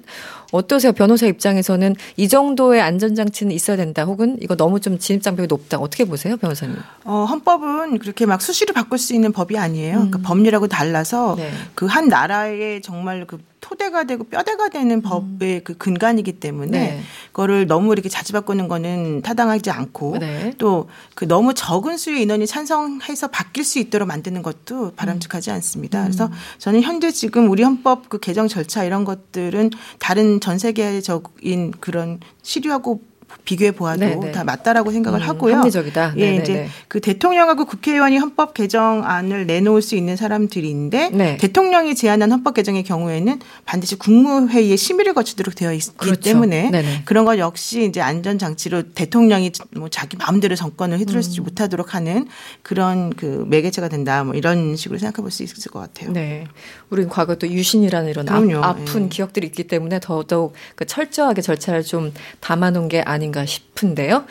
어떠세요? 0.52 0.92
변호사 0.92 1.26
입장에서는 1.26 1.96
이 2.18 2.28
정도의 2.28 2.82
안전장치는 2.82 3.52
있어야 3.54 3.78
된다 3.78 4.04
혹은 4.04 4.38
이거 4.42 4.56
너무 4.56 4.80
좀 4.80 5.00
진입장벽이 5.00 5.48
높다. 5.48 5.78
어떻게 5.80 6.06
보세요, 6.06 6.38
변호사님? 6.38 6.76
어, 7.06 7.26
헌법은 7.30 8.00
그렇게 8.00 8.26
막 8.26 8.42
수시로 8.42 8.74
바꿀 8.74 8.98
수 8.98 9.14
있는 9.14 9.32
법이 9.32 9.58
아니에요. 9.58 9.94
그러니까 9.94 10.04
음. 10.06 10.12
그러니까 10.12 10.28
법률하고 10.28 10.68
달라서 10.68 11.36
네. 11.38 11.52
그한 11.76 12.08
나라의 12.08 12.82
정말 12.82 13.26
그 13.26 13.40
토대가 13.62 14.04
되고 14.04 14.26
뼈대가 14.26 14.68
되는 14.70 14.98
음. 14.98 15.02
법의 15.02 15.58
음. 15.58 15.62
그 15.64 15.78
근간이기 15.78 16.34
때문에 16.34 16.72
네. 16.72 17.02
그거를 17.28 17.68
너무 17.68 17.94
이렇게 17.94 18.10
자주 18.10 18.34
바꾸는 18.34 18.68
거는 18.68 19.22
타당하지 19.22 19.70
않고 19.70 20.18
네. 20.20 20.54
또그 20.58 21.28
너무 21.28 21.54
적은 21.54 21.96
수의 21.96 22.24
인원이 22.24 22.48
찬성해서 22.48 23.28
바뀔 23.28 23.64
수 23.64 23.80
있도록 23.80 24.08
만드는 24.08 24.42
것도 24.42 24.94
바람직하지 24.96 25.52
않습니다. 25.52 26.00
음. 26.00 26.04
그래서 26.06 26.30
저는 26.58 26.82
현재 26.82 27.12
지금 27.12 27.50
우리 27.50 27.64
헌법 27.64 28.10
그 28.10 28.20
개정 28.20 28.48
절차 28.48 28.84
이런 28.84 29.06
것들은 29.06 29.70
다른 30.00 30.41
전 30.42 30.58
세계적인 30.58 31.72
그런 31.80 32.20
시류하고 32.42 33.02
비교해 33.46 33.72
보아도 33.72 34.00
네네. 34.02 34.16
네. 34.16 34.32
다 34.32 34.44
맞다라고 34.44 34.92
생각을 34.92 35.22
음, 35.22 35.28
하고요. 35.28 35.58
합리적이다. 35.58 36.14
예, 36.18 36.22
네네네. 36.22 36.44
이제 36.44 36.54
네, 36.54 36.62
네. 36.64 36.70
그 36.88 37.00
대통령하고 37.00 37.66
국회의원이 37.66 38.18
헌법 38.18 38.54
개정안을 38.54 39.46
내놓을 39.46 39.82
수 39.82 39.96
있는 39.96 40.16
사람들인데 40.16 41.10
네. 41.10 41.38
대통령이 41.38 41.96
제안한 41.96 42.32
헌법 42.32 42.54
개정의 42.54 42.84
경우에는 42.84 43.40
반드시 43.66 43.96
국무회의에 43.98 44.76
심의를 44.76 45.14
거치도록 45.14 45.56
되어 45.56 45.74
있기 45.74 45.90
그렇죠. 45.98 46.22
때문에 46.22 46.72
네네. 46.72 47.02
그런 47.06 47.26
것 47.26 47.38
역시 47.38 47.86
이제 47.86 48.02
안전 48.02 48.38
장치로 48.38 48.94
대통령이 48.94 49.52
뭐 49.76 49.90
자기 49.90 50.18
마음대로 50.18 50.56
정권을 50.56 51.00
휘두르지 51.00 51.42
음. 51.42 51.44
못하도록 51.44 51.94
하는 51.96 52.28
그런 52.64 53.12
그 53.14 53.46
매개체가 53.48 53.90
된다. 53.90 54.24
뭐 54.24 54.34
이런 54.36 54.76
식으로 54.76 55.00
생각해 55.00 55.22
볼 55.22 55.32
수 55.32 55.44
있을 55.44 55.72
것 55.72 55.80
같아요. 55.80 56.12
네. 56.12 56.44
우리는 56.90 57.10
과거 57.10 57.36
또 57.36 57.48
유신이라는 57.48 58.10
이런 58.10 58.26
그럼요. 58.26 58.58
아, 58.64 58.74
픈 58.76 59.06
예. 59.06 59.08
기억들이 59.10 59.48
있기 59.48 59.64
때문에 59.64 60.02
더더욱 60.02 60.54
그 60.76 60.86
철저하게 60.86 61.42
절차를 61.42 61.84
좀 61.84 62.12
담아놓은 62.42 62.90
게 62.90 63.02
아 63.06 63.18
닌가 63.22 63.46
싶은데요. 63.46 64.26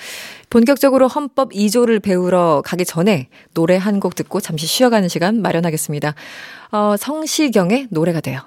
본격적으로 0.50 1.08
헌법 1.08 1.52
2조를 1.52 2.02
배우러 2.02 2.62
가기 2.64 2.84
전에 2.84 3.28
노래 3.54 3.76
한 3.76 4.00
곡 4.00 4.14
듣고 4.14 4.40
잠시 4.40 4.66
쉬어가는 4.66 5.08
시간 5.08 5.40
마련하겠습니다. 5.42 6.14
어, 6.72 6.96
성시경의 6.98 7.88
노래가 7.90 8.20
돼요. 8.20 8.40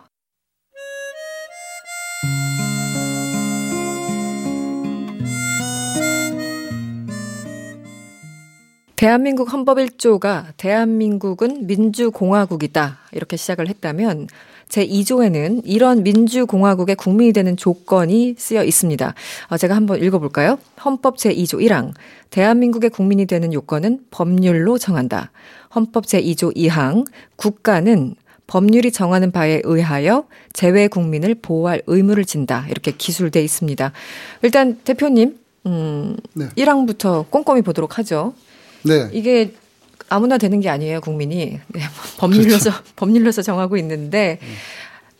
대한민국 8.95 9.51
헌법 9.51 9.77
1조가 9.79 10.53
대한민국은 10.57 11.67
민주공화국이다. 11.67 12.99
이렇게 13.11 13.35
시작을 13.37 13.67
했다면 13.67 14.27
제2조에는 14.73 15.61
이런 15.65 16.03
민주공화국의 16.03 16.95
국민이 16.95 17.31
되는 17.31 17.55
조건이 17.55 18.35
쓰여 18.37 18.63
있습니다. 18.63 19.13
어, 19.49 19.57
제가 19.57 19.75
한번 19.75 20.01
읽어볼까요? 20.03 20.57
헌법 20.83 21.17
제2조 21.17 21.61
1항. 21.61 21.93
대한민국의 22.31 22.89
국민이 22.89 23.25
되는 23.27 23.53
요건은 23.53 23.99
법률로 24.09 24.79
정한다. 24.79 25.31
헌법 25.75 26.05
제2조 26.05 26.55
2항. 26.55 27.05
국가는 27.35 28.15
법률이 28.47 28.91
정하는 28.91 29.31
바에 29.31 29.61
의하여 29.63 30.25
재외 30.53 30.87
국민을 30.87 31.35
보호할 31.35 31.81
의무를 31.85 32.25
진다. 32.25 32.65
이렇게 32.69 32.91
기술돼 32.91 33.43
있습니다. 33.43 33.91
일단 34.41 34.79
대표님, 34.83 35.37
음, 35.67 36.17
네. 36.33 36.49
1항부터 36.57 37.29
꼼꼼히 37.29 37.61
보도록 37.61 37.99
하죠. 37.99 38.33
네. 38.83 39.09
이게 39.13 39.53
아무나 40.13 40.37
되는 40.37 40.59
게 40.59 40.69
아니에요, 40.69 41.01
국민이. 41.01 41.59
네, 41.67 41.81
법률로서, 42.17 42.69
그렇죠. 42.69 42.83
법률로서 42.95 43.41
정하고 43.41 43.77
있는데, 43.77 44.39
음. 44.41 44.47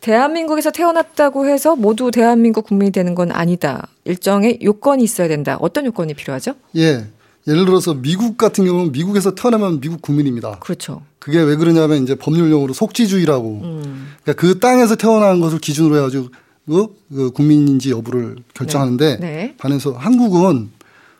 대한민국에서 0.00 0.70
태어났다고 0.70 1.46
해서 1.46 1.74
모두 1.76 2.10
대한민국 2.10 2.66
국민이 2.66 2.92
되는 2.92 3.14
건 3.14 3.32
아니다. 3.32 3.88
일정의 4.04 4.58
요건이 4.62 5.02
있어야 5.02 5.28
된다. 5.28 5.56
어떤 5.60 5.86
요건이 5.86 6.14
필요하죠? 6.14 6.54
예. 6.76 7.06
예를 7.48 7.64
들어서 7.64 7.94
미국 7.94 8.36
같은 8.36 8.66
경우는 8.66 8.92
미국에서 8.92 9.34
태어나면 9.34 9.80
미국 9.80 10.02
국민입니다. 10.02 10.58
그렇죠. 10.60 11.02
그게 11.18 11.40
왜 11.40 11.56
그러냐면 11.56 12.02
이제 12.02 12.14
법률용어로 12.14 12.74
속지주의라고. 12.74 13.60
음. 13.64 14.08
그러니까 14.22 14.40
그 14.40 14.58
땅에서 14.58 14.94
태어난 14.96 15.40
것을 15.40 15.58
기준으로 15.58 15.96
해가지고 15.96 16.28
그 16.66 17.30
국민인지 17.30 17.90
여부를 17.90 18.36
결정하는데 18.52 19.18
네. 19.20 19.26
네. 19.26 19.54
반해서 19.56 19.92
한국은 19.92 20.70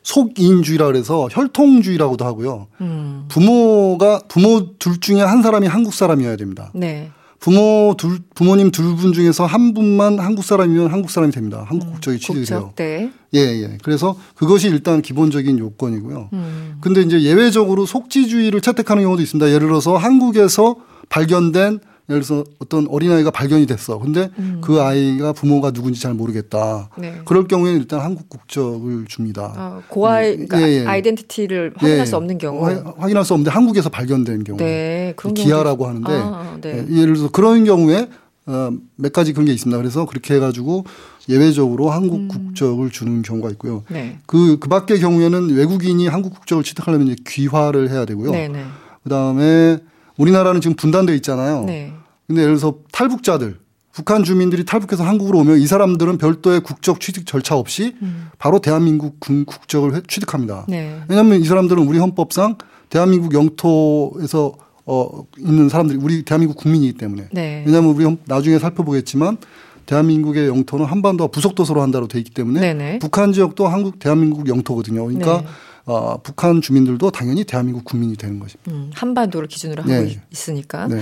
속인주의라 0.05 0.87
그래서 0.87 1.29
혈통주의라고도 1.33 2.25
하고요. 2.25 2.69
음. 2.81 3.25
부모가 3.29 4.21
부모 4.29 4.77
둘 4.79 5.01
중에 5.01 5.21
한 5.21 5.43
사람이 5.43 5.67
한국 5.67 5.93
사람이어야 5.95 6.37
됩니다. 6.37 6.71
네. 6.75 7.11
부모 7.41 7.95
둘 7.99 8.21
부모님 8.35 8.71
둘 8.71 8.97
분 8.97 9.13
중에서 9.13 9.45
한 9.45 9.75
분만 9.75 10.19
한국 10.19 10.45
사람이면 10.45 10.89
한국 10.93 11.11
사람이 11.11 11.33
됩니다. 11.33 11.65
한국 11.67 11.89
음, 11.89 11.93
국적이 11.95 12.19
취득돼요. 12.19 12.73
네. 12.77 13.11
예, 13.35 13.39
예. 13.41 13.79
그래서 13.83 14.17
그것이 14.35 14.69
일단 14.69 15.03
기본적인 15.03 15.59
요건이고요. 15.59 16.29
음. 16.33 16.77
근데 16.81 17.03
이제 17.03 17.21
예외적으로 17.23 17.85
속지주의를 17.85 18.61
채택하는 18.61 19.03
경우도 19.03 19.21
있습니다. 19.23 19.49
예를 19.51 19.67
들어서 19.69 19.97
한국에서 19.97 20.77
발견된 21.09 21.81
예를 22.09 22.23
들어서 22.23 22.45
어떤 22.59 22.87
어린아이가 22.89 23.31
발견이 23.31 23.67
됐어. 23.67 23.99
근데 23.99 24.31
음. 24.39 24.61
그 24.63 24.81
아이가 24.81 25.33
부모가 25.33 25.71
누군지 25.71 26.01
잘 26.01 26.13
모르겠다. 26.13 26.91
네. 26.99 27.21
그럴 27.25 27.49
경우에는 27.49 27.81
일단 27.81 28.01
한국 28.01 28.29
국적을 28.29 29.07
줍니다. 29.07 29.53
아, 29.57 29.83
고아의 29.89 30.33
음. 30.33 30.47
그러니까 30.47 30.69
예, 30.69 30.81
예. 30.81 30.87
아이덴티티를 30.87 31.73
확인할 31.77 32.01
예. 32.01 32.05
수 32.05 32.17
없는 32.17 32.37
경우. 32.39 32.63
확인할 32.99 33.25
수 33.25 33.33
없는데 33.33 33.51
한국에서 33.51 33.89
발견된 33.89 34.45
경우. 34.45 34.59
네, 34.59 35.15
그런 35.17 35.35
기아라고 35.35 35.87
하는데 35.87 36.13
아, 36.13 36.59
네. 36.61 36.85
예, 36.89 36.97
예를 37.01 37.15
들어서 37.15 37.31
그런 37.31 37.65
경우에 37.65 38.09
어, 38.47 38.71
몇 38.97 39.13
가지 39.13 39.33
그런 39.33 39.47
게 39.47 39.53
있습니다. 39.55 39.79
그래서 39.79 40.05
그렇게 40.05 40.35
해가지고 40.35 40.85
예외적으로 41.31 41.91
한국 41.91 42.17
음. 42.17 42.29
국적을 42.29 42.91
주는 42.91 43.23
경우가 43.23 43.49
있고요. 43.53 43.83
네. 43.89 44.19
그, 44.27 44.59
그 44.59 44.69
밖의 44.69 45.01
경우에는 45.01 45.55
외국인이 45.55 46.07
한국 46.07 46.35
국적을 46.35 46.63
취득하려면 46.63 47.09
이제 47.09 47.17
귀화를 47.27 47.89
해야 47.91 48.05
되고요. 48.05 48.31
네, 48.33 48.49
네. 48.49 48.63
그 49.03 49.09
다음에 49.09 49.79
우리나라는 50.17 50.61
지금 50.61 50.77
분단돼 50.77 51.15
있잖아요. 51.17 51.65
네. 51.65 51.93
근데 52.27 52.43
예를 52.43 52.57
들어서 52.57 52.79
탈북자들 52.93 53.59
북한 53.93 54.25
주민들이 54.25 54.65
탈북해서 54.65 55.05
한국으로 55.05 55.39
오면 55.41 55.61
이 55.61 55.67
사람들은 55.67 56.19
별도의 56.19 56.61
국적 56.61 57.01
취득 57.01 57.27
절차 57.27 57.57
없이 57.57 57.95
음. 58.03 58.29
바로 58.39 58.59
대한민국 58.59 59.21
국적을 59.21 60.03
취득합니다. 60.09 60.67
네. 60.69 61.01
왜냐하면 61.09 61.41
이 61.41 61.45
사람들은 61.45 61.87
우리 61.87 61.99
헌법상 61.99 62.57
대한민국 62.89 63.35
영토에서 63.35 64.53
어 64.87 65.25
있는 65.39 65.69
사람들이 65.69 65.99
우리 66.03 66.25
대한민국 66.25 66.57
국민이기 66.57 66.95
때문에 66.95 67.29
네. 67.33 67.63
왜냐하면 67.65 67.95
우리 67.95 68.17
나중에 68.27 68.59
살펴보겠지만 68.59 69.39
대한민국의 69.87 70.49
영토는 70.49 70.87
한반도와 70.87 71.29
부속도서로 71.29 71.81
한다로 71.81 72.09
돼 72.09 72.19
있기 72.19 72.33
때문에 72.33 72.61
네네. 72.61 72.99
북한 72.99 73.33
지역도 73.33 73.69
한국 73.69 73.99
대한민국 73.99 74.49
영토거든요. 74.49 75.05
그러니까 75.07 75.43
네. 75.43 75.47
어, 75.87 76.19
북한 76.23 76.61
주민들도 76.61 77.11
당연히 77.11 77.45
대한민국 77.45 77.85
국민이 77.85 78.17
되는 78.17 78.39
것입니다. 78.39 78.73
음, 78.73 78.91
한반도를 78.95 79.49
기준으로 79.49 79.83
하고 79.83 79.93
네. 79.93 80.21
있으니까. 80.31 80.89
네. 80.89 81.01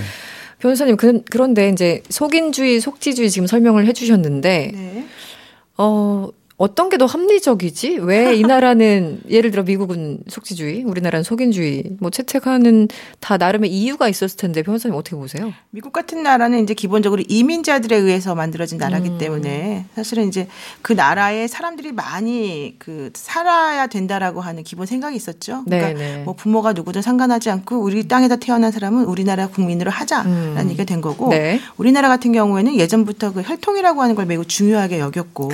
변호사님 0.58 0.96
그, 0.96 1.22
그런데 1.30 1.68
이제 1.68 2.02
속인주의, 2.08 2.80
속지주의 2.80 3.30
지금 3.30 3.46
설명을 3.46 3.86
해주셨는데 3.86 4.70
네. 4.74 5.08
어 5.78 6.28
어떤 6.62 6.88
게 6.88 6.96
더 7.02 7.06
합리적이지? 7.06 7.98
왜 8.02 8.34
이 8.38 8.42
나라는 8.42 9.22
예를 9.28 9.50
들어 9.50 9.64
미국은 9.64 10.18
속지주의, 10.28 10.84
우리나라는 10.84 11.24
속인주의 11.24 11.96
뭐 11.98 12.10
채택하는 12.10 12.86
다 13.18 13.36
나름의 13.36 13.70
이유가 13.70 14.08
있었을 14.08 14.36
텐데 14.36 14.62
변호사님 14.62 14.96
어떻게 14.96 15.16
보세요? 15.16 15.52
미국 15.70 15.92
같은 15.92 16.22
나라는 16.22 16.62
이제 16.62 16.74
기본적으로 16.74 17.22
이민자들에 17.26 17.96
의해서 17.96 18.36
만들어진 18.36 18.78
나라기 18.78 19.10
음. 19.10 19.18
때문에 19.18 19.86
사실은 19.96 20.28
이제 20.28 20.46
그 20.80 20.92
나라에 20.92 21.48
사람들이 21.48 21.90
많이 21.90 22.76
그 22.78 23.10
살아야 23.14 23.88
된다라고 23.88 24.40
하는 24.40 24.62
기본 24.62 24.86
생각이 24.86 25.16
있었죠. 25.16 25.64
그러니까 25.64 25.88
네네. 25.88 26.16
네. 26.18 26.22
뭐 26.22 26.34
부모가 26.34 26.72
누구든 26.74 27.02
상관하지 27.02 27.50
않고 27.50 27.78
우리 27.78 28.06
땅에다 28.06 28.36
태어난 28.36 28.70
사람은 28.70 29.06
우리나라 29.06 29.48
국민으로 29.48 29.90
하자라는 29.90 30.56
음. 30.56 30.66
얘기가 30.68 30.84
된 30.84 31.00
거고 31.00 31.30
네. 31.30 31.58
우리나라 31.76 32.08
같은 32.08 32.32
경우에는 32.32 32.76
예전부터 32.76 33.32
그 33.32 33.42
혈통이라고 33.42 34.00
하는 34.02 34.14
걸 34.14 34.26
매우 34.26 34.44
중요하게 34.44 35.00
여겼고 35.00 35.50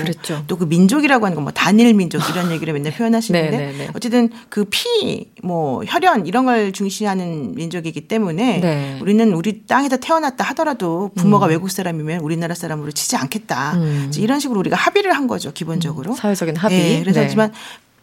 또그 0.47 0.65
민족 0.69 0.98
민족이라고 0.99 1.25
하는 1.25 1.35
건 1.35 1.39
뭐 1.39 1.51
단일 1.53 1.93
민족 1.93 2.21
이런 2.29 2.51
얘기를 2.53 2.73
맨날 2.73 2.93
표현하시는데 2.93 3.49
네, 3.49 3.57
네, 3.57 3.77
네. 3.77 3.87
어쨌든 3.95 4.29
그 4.49 4.65
피, 4.65 5.29
뭐 5.41 5.83
혈연 5.85 6.27
이런 6.27 6.45
걸 6.45 6.71
중시하는 6.71 7.55
민족이기 7.55 8.07
때문에 8.07 8.59
네. 8.59 8.99
우리는 9.01 9.33
우리 9.33 9.65
땅에다 9.65 9.97
태어났다 9.97 10.43
하더라도 10.45 11.11
부모가 11.15 11.47
음. 11.47 11.51
외국 11.51 11.71
사람이면 11.71 12.19
우리나라 12.19 12.55
사람으로 12.55 12.91
치지 12.91 13.15
않겠다. 13.15 13.73
음. 13.75 14.11
이런 14.17 14.39
식으로 14.39 14.59
우리가 14.59 14.75
합의를 14.75 15.13
한 15.13 15.27
거죠 15.27 15.51
기본적으로. 15.53 16.11
음, 16.11 16.15
사회적인 16.15 16.55
합의. 16.57 16.77
네, 16.77 16.99
그래서 16.99 17.21
하지만 17.21 17.51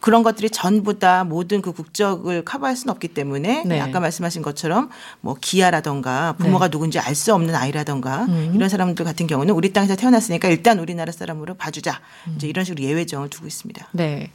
그런 0.06 0.22
것들이 0.22 0.50
전부 0.50 1.00
다 1.00 1.24
모든 1.24 1.60
그 1.60 1.72
국적을 1.72 2.44
커버할 2.44 2.76
수는 2.76 2.92
없기 2.92 3.08
때문에 3.08 3.64
네. 3.66 3.80
아까 3.80 3.98
말씀하신 3.98 4.40
것처럼 4.40 4.88
뭐 5.20 5.34
기아라던가 5.40 6.36
부모가 6.38 6.68
네. 6.68 6.70
누군지 6.70 7.00
알 7.00 7.16
수 7.16 7.34
없는 7.34 7.56
아이라던가 7.56 8.26
음. 8.26 8.52
이런 8.54 8.68
사람들 8.68 9.04
같은 9.04 9.26
경우는 9.26 9.52
우리 9.52 9.72
땅에서 9.72 9.96
태어났으니까 9.96 10.48
일단 10.48 10.78
우리나라 10.78 11.10
사람으로 11.10 11.54
봐주자 11.54 12.00
음. 12.28 12.34
이제 12.36 12.46
이런 12.46 12.64
식으로 12.64 12.84
예외정을 12.84 13.30
두고 13.30 13.48
있습니다. 13.48 13.88
네. 13.90 14.30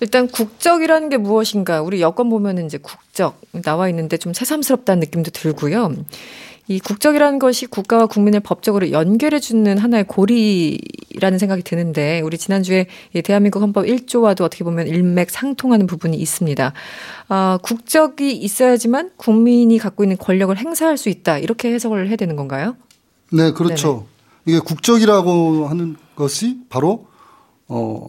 일단 0.00 0.26
국적이라는 0.26 1.10
게 1.10 1.16
무엇인가 1.16 1.80
우리 1.80 2.00
여권 2.00 2.28
보면은 2.28 2.66
이제 2.66 2.78
국적 2.78 3.40
나와 3.62 3.88
있는데 3.90 4.16
좀 4.16 4.34
새삼스럽다는 4.34 4.98
느낌도 4.98 5.30
들고요. 5.30 5.94
이 6.68 6.78
국적이라는 6.80 7.38
것이 7.38 7.64
국가와 7.66 8.06
국민을 8.06 8.40
법적으로 8.40 8.90
연결해 8.92 9.40
주는 9.40 9.78
하나의 9.78 10.04
고리라는 10.06 11.38
생각이 11.38 11.62
드는데 11.62 12.20
우리 12.20 12.36
지난주에 12.36 12.86
이 13.14 13.22
대한민국 13.22 13.62
헌법 13.62 13.86
1조와도 13.86 14.42
어떻게 14.42 14.64
보면 14.64 14.86
일맥 14.86 15.30
상통하는 15.30 15.86
부분이 15.86 16.18
있습니다. 16.18 16.74
아, 17.28 17.58
국적이 17.62 18.36
있어야지만 18.36 19.12
국민이 19.16 19.78
갖고 19.78 20.04
있는 20.04 20.18
권력을 20.18 20.54
행사할 20.56 20.98
수 20.98 21.08
있다. 21.08 21.38
이렇게 21.38 21.72
해석을 21.72 22.08
해야 22.08 22.16
되는 22.16 22.36
건가요? 22.36 22.76
네, 23.32 23.50
그렇죠. 23.52 24.06
네네. 24.44 24.58
이게 24.58 24.58
국적이라고 24.60 25.68
하는 25.68 25.96
것이 26.16 26.58
바로 26.68 27.06
어 27.66 28.08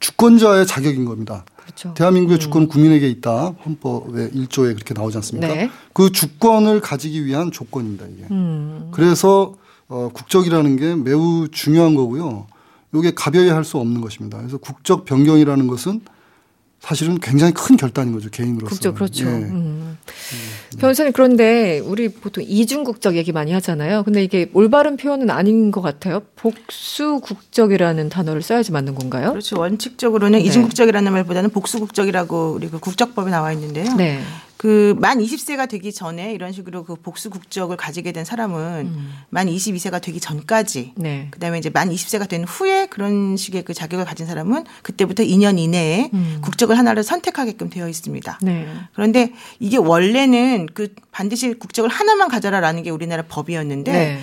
주권자의 0.00 0.66
자격인 0.66 1.04
겁니다. 1.04 1.44
그렇죠. 1.70 1.94
대한민국의 1.94 2.38
음. 2.38 2.40
주권은 2.40 2.68
국민에게 2.68 3.08
있다. 3.08 3.54
헌법의 3.64 4.30
1조에 4.30 4.74
그렇게 4.74 4.94
나오지 4.94 5.16
않습니까? 5.18 5.52
네. 5.54 5.70
그 5.92 6.10
주권을 6.10 6.80
가지기 6.80 7.24
위한 7.24 7.50
조건입니다, 7.50 8.06
이게. 8.06 8.24
음. 8.30 8.90
그래서 8.92 9.54
어, 9.88 10.10
국적이라는 10.12 10.76
게 10.76 10.94
매우 10.94 11.48
중요한 11.48 11.94
거고요. 11.94 12.46
이게 12.94 13.12
가벼이 13.14 13.48
할 13.48 13.64
수 13.64 13.78
없는 13.78 14.00
것입니다. 14.00 14.38
그래서 14.38 14.58
국적 14.58 15.04
변경이라는 15.04 15.66
것은 15.68 16.00
사실은 16.80 17.18
굉장히 17.20 17.52
큰 17.52 17.76
결단인 17.76 18.12
거죠 18.12 18.30
개인으로서. 18.30 18.68
그렇죠, 18.68 18.94
그렇죠. 18.94 19.26
예. 19.26 19.30
음. 19.30 19.98
음. 20.32 20.78
변호사님 20.78 21.12
그런데 21.12 21.78
우리 21.80 22.08
보통 22.08 22.42
이중국적 22.46 23.16
얘기 23.16 23.32
많이 23.32 23.52
하잖아요. 23.52 24.02
근데 24.02 24.24
이게 24.24 24.50
올바른 24.54 24.96
표현은 24.96 25.30
아닌 25.30 25.70
것 25.70 25.82
같아요. 25.82 26.22
복수국적이라는 26.36 28.08
단어를 28.08 28.40
써야지 28.42 28.72
맞는 28.72 28.94
건가요? 28.94 29.30
그렇죠. 29.30 29.58
원칙적으로는 29.58 30.38
네. 30.38 30.44
이중국적이라는 30.46 31.12
말보다는 31.12 31.50
복수국적이라고 31.50 32.52
우리 32.52 32.68
그 32.68 32.78
국적법에 32.78 33.30
나와 33.30 33.52
있는데요. 33.52 33.94
네. 33.94 34.20
그 34.60 34.90
만 35.00 35.18
20세가 35.18 35.68
되기 35.68 35.90
전에 35.90 36.34
이런 36.34 36.52
식으로 36.52 36.84
그 36.84 36.94
복수 36.94 37.30
국적을 37.30 37.78
가지게 37.78 38.12
된 38.12 38.26
사람은 38.26 38.86
음. 38.86 39.12
만 39.30 39.46
22세가 39.46 40.02
되기 40.02 40.20
전까지 40.20 40.92
네. 40.96 41.28
그다음에 41.30 41.56
이제 41.58 41.70
만 41.70 41.88
20세가 41.88 42.28
된 42.28 42.44
후에 42.44 42.86
그런 42.86 43.38
식의 43.38 43.62
그 43.62 43.72
자격을 43.72 44.04
가진 44.04 44.26
사람은 44.26 44.64
그때부터 44.82 45.22
2년 45.22 45.58
이내에 45.58 46.10
음. 46.12 46.40
국적을 46.42 46.76
하나를 46.76 47.02
선택하게끔 47.02 47.70
되어 47.70 47.88
있습니다. 47.88 48.40
네. 48.42 48.68
그런데 48.94 49.32
이게 49.58 49.78
원래는 49.78 50.66
그 50.74 50.94
반드시 51.10 51.54
국적을 51.54 51.88
하나만 51.88 52.28
가져라라는 52.28 52.82
게 52.82 52.90
우리나라 52.90 53.22
법이었는데 53.22 53.92
네. 53.92 54.20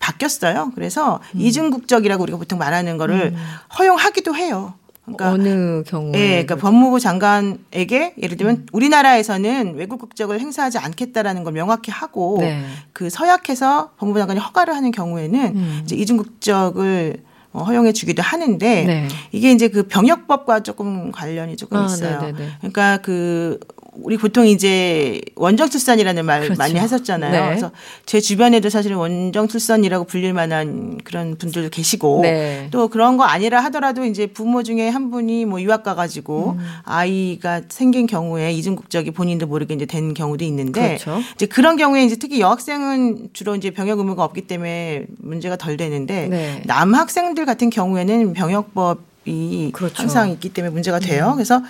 바뀌었어요. 0.00 0.72
그래서 0.74 1.20
음. 1.34 1.40
이중 1.42 1.70
국적이라고 1.70 2.22
우리가 2.22 2.38
보통 2.38 2.58
말하는 2.58 2.96
거를 2.96 3.34
음. 3.34 3.44
허용하기도 3.78 4.34
해요. 4.34 4.74
그러니까 5.04 5.30
어느 5.30 5.82
경우에? 5.82 6.18
예, 6.18 6.28
그러니까 6.28 6.56
법무부 6.56 6.98
장관에게 6.98 8.14
예를 8.20 8.36
들면 8.36 8.56
음. 8.56 8.66
우리나라에서는 8.72 9.74
외국 9.76 9.98
국적을 9.98 10.40
행사하지 10.40 10.78
않겠다라는 10.78 11.44
걸 11.44 11.52
명확히 11.52 11.90
하고 11.90 12.38
네. 12.40 12.64
그 12.92 13.10
서약해서 13.10 13.90
법무부 13.98 14.18
장관이 14.18 14.40
허가를 14.40 14.74
하는 14.74 14.90
경우에는 14.90 15.56
음. 15.56 15.80
이제 15.84 15.94
이중 15.94 16.16
국적을 16.16 17.22
어, 17.52 17.62
허용해 17.62 17.92
주기도 17.92 18.22
하는데 18.22 18.84
네. 18.84 19.08
이게 19.30 19.52
이제 19.52 19.68
그 19.68 19.84
병역법과 19.84 20.60
조금 20.60 21.12
관련이 21.12 21.56
조금 21.56 21.78
아, 21.78 21.84
있어요. 21.84 22.20
네네네. 22.20 22.48
그러니까 22.58 22.96
그 22.98 23.60
우리 24.02 24.16
보통 24.16 24.46
이제 24.46 25.20
원정 25.36 25.70
출산이라는 25.70 26.24
말 26.24 26.42
그렇죠. 26.42 26.58
많이 26.58 26.78
하셨잖아요. 26.78 27.30
네. 27.32 27.46
그래서 27.46 27.70
제 28.06 28.20
주변에도 28.20 28.68
사실은 28.68 28.96
원정 28.96 29.48
출산이라고 29.48 30.04
불릴 30.04 30.32
만한 30.32 30.98
그런 31.04 31.36
분들도 31.36 31.70
계시고 31.70 32.20
네. 32.22 32.68
또 32.70 32.88
그런 32.88 33.16
거 33.16 33.24
아니라 33.24 33.62
하더라도 33.64 34.04
이제 34.04 34.26
부모 34.26 34.62
중에 34.62 34.88
한 34.88 35.10
분이 35.10 35.44
뭐 35.44 35.60
유학 35.62 35.82
가가지고 35.82 36.56
음. 36.58 36.66
아이가 36.84 37.62
생긴 37.68 38.06
경우에 38.06 38.52
이중 38.52 38.76
국적이 38.76 39.10
본인도 39.12 39.46
모르게 39.46 39.74
이제 39.74 39.86
된 39.86 40.14
경우도 40.14 40.44
있는데 40.44 40.98
그렇죠. 40.98 41.20
이제 41.34 41.46
그런 41.46 41.76
경우에 41.76 42.04
이제 42.04 42.16
특히 42.16 42.40
여학생은 42.40 43.30
주로 43.32 43.54
이제 43.54 43.70
병역 43.70 43.98
의무가 43.98 44.24
없기 44.24 44.42
때문에 44.42 45.06
문제가 45.18 45.56
덜 45.56 45.76
되는데 45.76 46.28
네. 46.28 46.62
남학생들 46.66 47.44
같은 47.46 47.70
경우에는 47.70 48.32
병역법 48.32 49.14
이 49.26 49.70
그렇죠. 49.72 49.94
항상 49.96 50.30
있기 50.32 50.50
때문에 50.50 50.72
문제가 50.72 50.98
돼요. 50.98 51.28
음. 51.30 51.34
그래서 51.34 51.62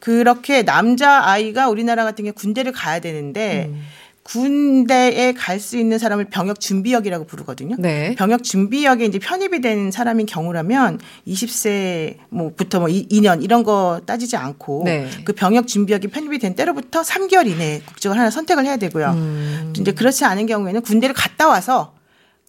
그렇게 0.00 0.64
남자 0.64 1.24
아이가 1.24 1.68
우리나라 1.68 2.04
같은 2.04 2.24
게 2.24 2.30
군대를 2.30 2.72
가야 2.72 2.98
되는데 3.00 3.68
음. 3.70 3.82
군대에 4.22 5.32
갈 5.32 5.58
수 5.60 5.76
있는 5.76 5.98
사람을 5.98 6.26
병역 6.26 6.60
준비역이라고 6.60 7.26
부르거든요. 7.26 7.76
네. 7.78 8.14
병역 8.16 8.42
준비역에 8.44 9.04
이제 9.04 9.18
편입이 9.18 9.60
된 9.60 9.90
사람인 9.90 10.26
경우라면 10.26 11.00
20세 11.26 12.16
뭐부터 12.28 12.80
뭐 12.80 12.88
2년 12.88 13.42
이런 13.42 13.62
거 13.62 14.00
따지지 14.06 14.36
않고 14.36 14.82
네. 14.84 15.08
그 15.24 15.32
병역 15.32 15.66
준비역이 15.66 16.08
편입이 16.08 16.38
된 16.38 16.54
때로부터 16.54 17.02
3개월 17.02 17.46
이내에 17.46 17.80
국적을 17.86 18.18
하나 18.18 18.30
선택을 18.30 18.64
해야 18.64 18.76
되고요. 18.76 19.10
음. 19.10 19.72
이제 19.78 19.92
그렇지 19.92 20.24
않은 20.24 20.46
경우에는 20.46 20.80
군대를 20.82 21.14
갔다 21.14 21.48
와서 21.48 21.94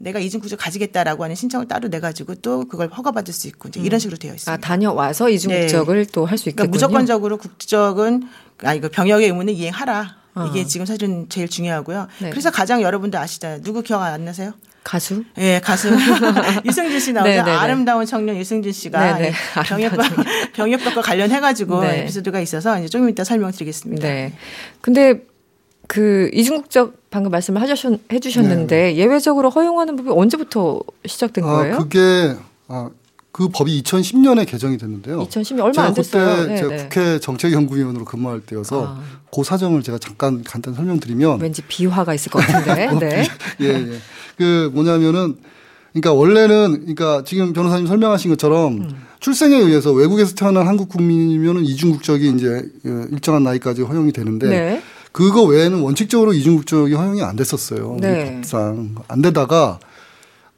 내가 0.01 0.19
이중국적 0.19 0.59
가지겠다라고 0.59 1.23
하는 1.23 1.35
신청을 1.35 1.67
따로 1.67 1.89
내 1.89 1.99
가지고 1.99 2.35
또 2.35 2.65
그걸 2.67 2.89
허가받을 2.89 3.33
수 3.33 3.47
있고 3.47 3.69
이제 3.69 3.79
이런 3.79 3.97
음. 3.97 3.99
식으로 3.99 4.17
되어 4.17 4.33
있습니다. 4.33 4.51
아 4.51 4.57
다녀와서 4.57 5.29
이중 5.29 5.51
국적을 5.51 6.05
네. 6.05 6.11
또할 6.11 6.37
수 6.37 6.49
있겠군요. 6.49 6.71
그러니까 6.71 6.71
무조건적으로 6.71 7.37
국적은 7.37 8.23
아 8.63 8.73
이거 8.73 8.89
병역의 8.89 9.27
의무는 9.27 9.53
이행하라. 9.53 10.21
어. 10.33 10.47
이게 10.49 10.65
지금 10.65 10.85
사실은 10.85 11.27
제일 11.29 11.49
중요하고요. 11.49 12.07
네. 12.19 12.29
그래서 12.29 12.51
가장 12.51 12.81
여러분들 12.81 13.19
아시잖아요. 13.19 13.61
누구 13.61 13.81
기억 13.81 14.01
안 14.01 14.23
나세요? 14.23 14.53
가수? 14.83 15.23
예, 15.37 15.41
네, 15.41 15.59
가수. 15.59 15.89
유승준 16.65 16.99
씨 16.99 17.13
나오죠. 17.13 17.29
네, 17.29 17.43
네, 17.43 17.51
아름다운 17.51 18.05
청년 18.05 18.37
유승준 18.37 18.71
씨가 18.71 19.19
병역법, 19.65 20.05
병역법과 20.53 21.01
관련해가지고 21.03 21.85
에피소드가 21.85 22.39
있어서 22.39 22.79
이제 22.79 22.87
조금 22.87 23.09
이따 23.09 23.23
설명드리겠습니다. 23.23 24.07
네. 24.07 24.33
근데 24.79 25.21
그 25.87 26.29
이중국적 26.33 27.00
방금 27.11 27.29
말씀을 27.29 27.61
하셨, 27.61 27.99
해주셨는데 28.11 28.75
네. 28.75 28.95
예외적으로 28.95 29.49
허용하는 29.49 29.97
법이 29.97 30.09
언제부터 30.09 30.79
시작된 31.05 31.43
아, 31.43 31.47
거예요? 31.47 31.77
그게 31.77 32.35
아, 32.69 32.89
그 33.33 33.49
법이 33.49 33.83
2010년에 33.83 34.47
개정이 34.47 34.77
됐는데요. 34.77 35.27
2010년 35.27 35.59
얼마 35.59 35.83
안 35.83 35.93
됐어요. 35.93 36.37
그때 36.37 36.47
네, 36.47 36.57
제가 36.57 36.69
네. 36.69 36.77
국회 36.77 37.19
정책연구위원으로 37.19 38.05
근무할 38.05 38.39
때여서 38.39 38.85
아. 38.87 39.01
그 39.33 39.43
사정을 39.43 39.83
제가 39.83 39.97
잠깐 39.97 40.41
간단 40.43 40.73
설명드리면 40.73 41.41
왠지 41.41 41.61
비화가 41.63 42.13
있을 42.13 42.31
것 42.31 42.39
같은데. 42.39 42.87
네. 42.99 43.27
예, 43.59 43.67
예. 43.67 43.97
그 44.37 44.71
뭐냐면은 44.73 45.35
그러니까 45.91 46.13
원래는 46.13 46.79
그러니까 46.79 47.23
지금 47.25 47.51
변호사님 47.51 47.87
설명하신 47.87 48.31
것처럼 48.31 48.73
음. 48.83 49.07
출생에 49.19 49.57
의해서 49.57 49.91
외국에서 49.91 50.33
태어난 50.33 50.65
한국 50.65 50.87
국민이면은 50.87 51.65
이중 51.65 51.91
국적이 51.91 52.29
이제 52.29 52.63
일정한 53.11 53.43
나이까지 53.43 53.81
허용이 53.81 54.13
되는데 54.13 54.47
네. 54.47 54.81
그거 55.11 55.43
외에는 55.43 55.81
원칙적으로 55.81 56.33
이중 56.33 56.55
국적이 56.55 56.93
허용이 56.93 57.21
안 57.21 57.35
됐었어요. 57.35 57.97
네. 57.99 58.35
법상 58.35 58.95
안 59.07 59.21
되다가 59.21 59.79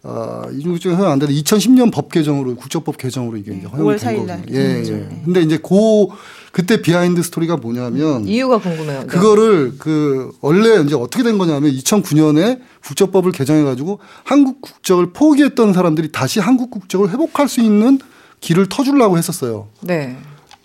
어, 0.03 0.43
이중 0.53 0.73
국적이 0.73 0.95
허용 0.95 1.11
안 1.11 1.19
되다 1.19 1.31
2010년 1.31 1.91
법 1.91 2.11
개정으로 2.11 2.55
국적법 2.55 2.97
개정으로 2.97 3.37
이게 3.37 3.53
이제 3.53 3.67
허용이 3.67 3.97
된 3.97 4.17
거거든요. 4.27 4.55
예, 4.57 4.83
예. 4.85 5.21
근데 5.25 5.41
이제 5.41 5.57
고 5.57 6.11
그때 6.51 6.81
behind 6.81 7.23
story가 7.23 7.57
뭐냐면 7.57 8.27
이유가 8.27 8.59
궁금해요. 8.59 8.99
네. 9.01 9.05
그거를 9.07 9.75
그 9.79 10.31
원래 10.41 10.81
이제 10.83 10.93
어떻게 10.93 11.23
된 11.23 11.37
거냐면 11.37 11.71
2009년에 11.71 12.59
국적법을 12.85 13.31
개정해 13.31 13.63
가지고 13.63 13.99
한국 14.23 14.61
국적을 14.61 15.13
포기했던 15.13 15.73
사람들이 15.73 16.11
다시 16.11 16.39
한국 16.39 16.69
국적을 16.69 17.09
회복할 17.09 17.47
수 17.47 17.61
있는 17.61 17.97
길을 18.41 18.67
터주려고 18.69 19.17
했었어요. 19.17 19.67
네. 19.81 20.17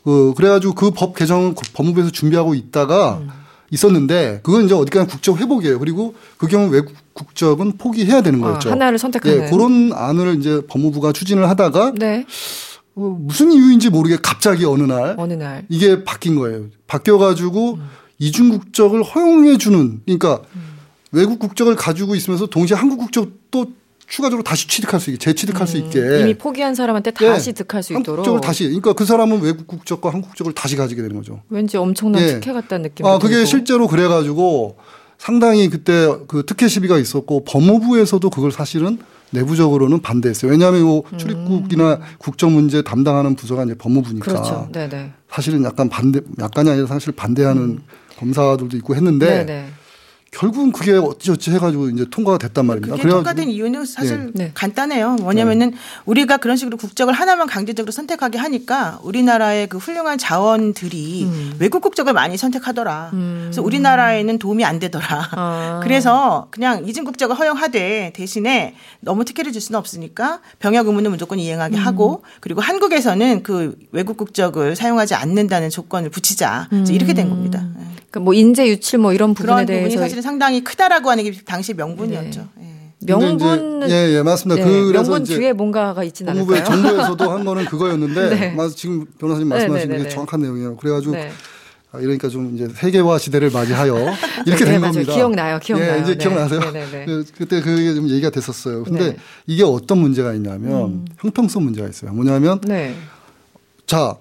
그 0.05 0.35
그래가지고 0.37 0.75
그 0.75 0.91
법 0.91 1.15
개정 1.15 1.55
법무부에서 1.75 2.11
준비하고 2.11 2.55
있다가 2.55 3.19
음. 3.23 3.29
있었는데 3.71 4.41
그건 4.43 4.65
이제 4.65 4.75
어디까지 4.75 5.11
국적 5.11 5.39
회복이에요. 5.39 5.79
그리고 5.79 6.15
그 6.37 6.47
경우 6.47 6.69
외국 6.69 6.95
국적은 7.13 7.77
포기해야 7.77 8.23
되는 8.23 8.43
아, 8.43 8.49
거였죠. 8.49 8.71
아, 8.71 8.73
하나를 8.73 8.99
선택하는. 8.99 9.45
예, 9.47 9.51
그런 9.51 9.93
안을 9.93 10.39
이제 10.39 10.63
법무부가 10.69 11.13
추진을 11.13 11.49
하다가 11.49 11.93
네. 11.97 12.25
어, 12.95 13.17
무슨 13.21 13.53
이유인지 13.53 13.91
모르게 13.91 14.17
갑자기 14.23 14.65
어느 14.65 14.83
날, 14.83 15.15
어느 15.19 15.35
날 15.35 15.65
이게 15.69 16.05
바뀐 16.05 16.37
거예요. 16.37 16.67
바뀌어 16.87 17.19
가지고 17.19 17.75
음. 17.75 17.89
이중 18.19 18.51
국적을 18.51 19.03
허용해 19.03 19.59
주는 19.59 20.01
그러니까 20.05 20.43
음. 20.55 20.69
외국 21.13 21.39
국적을 21.39 21.77
가지고 21.77 22.15
있으면서 22.15 22.47
동시에 22.47 22.77
한국 22.77 22.99
국적도 22.99 23.73
추가적으로 24.09 24.43
다시 24.43 24.67
취득할 24.67 25.01
수 25.01 25.11
있게 25.11 25.19
재취득할 25.19 25.63
음. 25.63 25.67
수 25.67 25.77
있게 25.77 26.21
이미 26.21 26.35
포기한 26.35 26.75
사람한테 26.75 27.11
다시 27.11 27.53
네. 27.53 27.65
득할 27.65 27.83
수 27.83 27.93
있도록 27.93 28.09
한국적을 28.09 28.41
다시 28.41 28.65
그러니까 28.65 28.95
그 28.95 29.05
사람은 29.05 29.43
외국 29.43 29.67
국적과 29.67 30.11
한국 30.11 30.29
국적을 30.29 30.55
다시 30.55 30.77
가지게 30.77 31.03
되는 31.03 31.15
거죠. 31.17 31.43
왠지 31.51 31.77
엄청난 31.77 32.23
네. 32.23 32.35
특혜 32.35 32.53
같다는 32.53 32.85
느낌. 32.85 33.05
아 33.07 33.19
그게 33.19 33.35
들고. 33.35 33.47
실제로 33.47 33.87
그래가지고 33.87 34.79
상당히 35.19 35.69
그때 35.69 36.09
그 36.27 36.45
특혜 36.47 36.69
시비가 36.69 36.99
있었고 36.99 37.45
법무부에서도 37.45 38.31
그걸 38.31 38.51
사실은 38.51 38.99
내부적으로는 39.31 40.01
반대했어요. 40.01 40.51
왜냐하면 40.51 40.81
요 40.81 41.03
음. 41.13 41.19
출입국이나 41.19 41.95
음. 41.95 42.01
국적 42.19 42.51
문제 42.51 42.81
담당하는 42.81 43.35
부서가 43.37 43.65
이제 43.65 43.75
법무부니까. 43.75 44.25
그렇죠. 44.25 44.69
네네. 44.73 45.13
사실은 45.31 45.65
약간 45.65 45.91
반대, 45.91 46.21
약간이 46.39 46.71
아니라 46.71 46.87
사실 46.87 47.13
반대하는 47.13 47.63
음. 47.63 47.79
검사들도 48.19 48.75
있고 48.79 48.97
했는데 48.97 49.45
네네. 49.45 49.69
결국은 50.31 50.73
그게 50.73 50.93
어찌어찌 50.93 51.51
해가지고 51.53 51.89
이제 51.89 52.05
통과가 52.11 52.39
됐단 52.39 52.67
말입니다. 52.67 52.97
그게 52.97 53.09
통과된 53.09 53.49
이유는 53.49 53.87
사실 53.87 54.31
네. 54.35 54.51
간단해요. 54.53 55.17
뭐냐면은 55.17 55.71
네. 55.71 55.77
우리가 56.05 56.37
그런 56.37 56.57
식으로 56.57 56.77
국적을 56.77 57.15
하나만 57.15 57.47
강제적으로 57.47 57.93
선택하게 57.93 58.39
하니까 58.39 58.99
우리나라의 59.03 59.69
그 59.69 59.79
훌륭한 59.79 60.19
자원들이 60.19 61.25
음. 61.25 61.57
외국 61.59 61.81
국적을 61.81 62.13
많이 62.13 62.37
선택하더라. 62.37 63.11
음. 63.15 63.41
그래서 63.45 63.63
우리나라에는 63.63 64.39
도움이 64.39 64.65
안 64.65 64.79
되더라. 64.79 65.29
아. 65.33 65.81
그래서 65.85 66.49
그냥 66.51 66.87
이중 66.87 67.05
국적을 67.05 67.37
허용하되 67.37 68.13
대신에 68.15 68.75
너무 69.01 69.25
특혜를 69.25 69.53
줄 69.53 69.63
수는 69.63 69.79
없으니까 69.79 70.41
병역 70.59 70.87
의무는 70.89 71.11
무조건 71.11 71.39
이행하게 71.39 71.79
음. 71.79 71.87
하고 71.87 72.23
그리고 72.41 72.61
한국에서는 72.61 73.43
그 73.43 73.77
외국 73.93 74.19
국적을 74.19 74.77
사용하지 74.77 75.15
않는다는 75.15 75.71
조건을 75.71 76.11
붙이자. 76.11 76.69
이렇게 76.91 77.15
된 77.15 77.31
겁니다. 77.31 77.65
네. 77.77 77.89
그러니까 78.11 78.21
뭐 78.21 78.35
인재 78.35 78.67
유출 78.67 78.99
뭐 78.99 79.13
이런 79.13 79.35
부분에 79.35 79.67
대해서 79.67 80.01
사실은 80.19 80.23
상당히 80.23 80.63
크다라고 80.63 81.11
하는 81.11 81.25
게 81.25 81.33
당시 81.45 81.75
명분이었죠. 81.75 82.49
네. 82.57 82.91
예. 83.03 83.07
명분 83.07 83.89
예, 83.89 84.17
예, 84.17 84.23
맞습니다. 84.23 84.65
네, 84.65 84.69
그 84.69 84.93
명분 84.93 85.25
뒤에 85.25 85.53
뭔가가 85.53 86.03
있지는 86.05 86.33
않을까요? 86.33 86.65
정부에서도 86.65 87.31
한 87.31 87.45
거는 87.45 87.65
그거였는데 87.67 88.29
네. 88.35 88.51
맞 88.51 88.75
지금 88.75 89.07
변호사님 89.19 89.49
네, 89.49 89.55
말씀하신 89.55 89.89
네, 89.89 89.97
게 89.99 90.03
네, 90.05 90.09
정확한 90.09 90.41
내용이에요. 90.41 90.77
그래가지고 90.77 91.15
아, 91.93 92.01
이러니까 92.01 92.29
좀 92.29 92.55
이제 92.55 92.69
세계화 92.69 93.19
시대를 93.19 93.51
맞이하여 93.51 93.95
이렇게 94.47 94.65
된 94.65 94.81
겁니다. 94.81 95.15
기억나요, 95.15 95.59
기억나요. 95.61 95.97
예, 95.97 96.03
이제 96.03 96.17
기억나세요? 96.17 96.61
그, 96.61 97.25
그때 97.37 97.61
그게 97.61 97.95
좀 97.95 98.09
얘기가 98.11 98.31
됐었어요. 98.31 98.83
근데 98.83 99.17
이게 99.47 99.63
어떤 99.63 99.99
문제가 99.99 100.35
있냐면 100.35 100.73
음. 100.73 101.05
형평성 101.19 101.65
문제가 101.65 101.89
있어요. 101.89 102.13
뭐냐면 102.13 102.61
자 103.87 104.17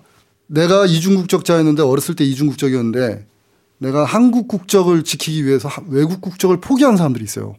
내가 0.45 0.85
이중국적자였는데 0.85 1.81
어렸을 1.81 2.15
때 2.15 2.23
이중국적이었는데 2.23 3.25
내가 3.79 4.05
한국 4.05 4.47
국적을 4.47 5.03
지키기 5.03 5.45
위해서 5.45 5.69
외국 5.87 6.21
국적을 6.21 6.57
포기한 6.57 6.97
사람들이 6.97 7.23
있어요. 7.23 7.55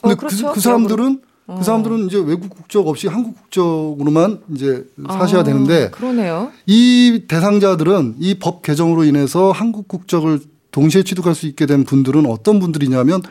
근데 0.00 0.14
어, 0.14 0.16
그, 0.16 0.26
그렇죠. 0.26 0.48
그, 0.48 0.54
그, 0.54 0.60
사람들은 0.60 1.20
어. 1.46 1.56
그 1.58 1.64
사람들은 1.64 2.06
이제 2.06 2.16
외국 2.18 2.50
국적 2.50 2.86
없이 2.88 3.08
한국 3.08 3.34
국적으로만 3.36 4.40
이제 4.54 4.84
사셔야 5.08 5.40
아, 5.40 5.44
되는데 5.44 5.90
그러네요. 5.90 6.50
이 6.66 7.24
대상자들은 7.28 8.16
이 8.18 8.38
법 8.38 8.62
개정으로 8.62 9.04
인해서 9.04 9.50
한국 9.50 9.88
국적을 9.88 10.40
동시에 10.70 11.02
취득할 11.02 11.34
수 11.34 11.46
있게 11.46 11.66
된 11.66 11.84
분들은 11.84 12.26
어떤 12.26 12.60
분들이냐면 12.60 13.22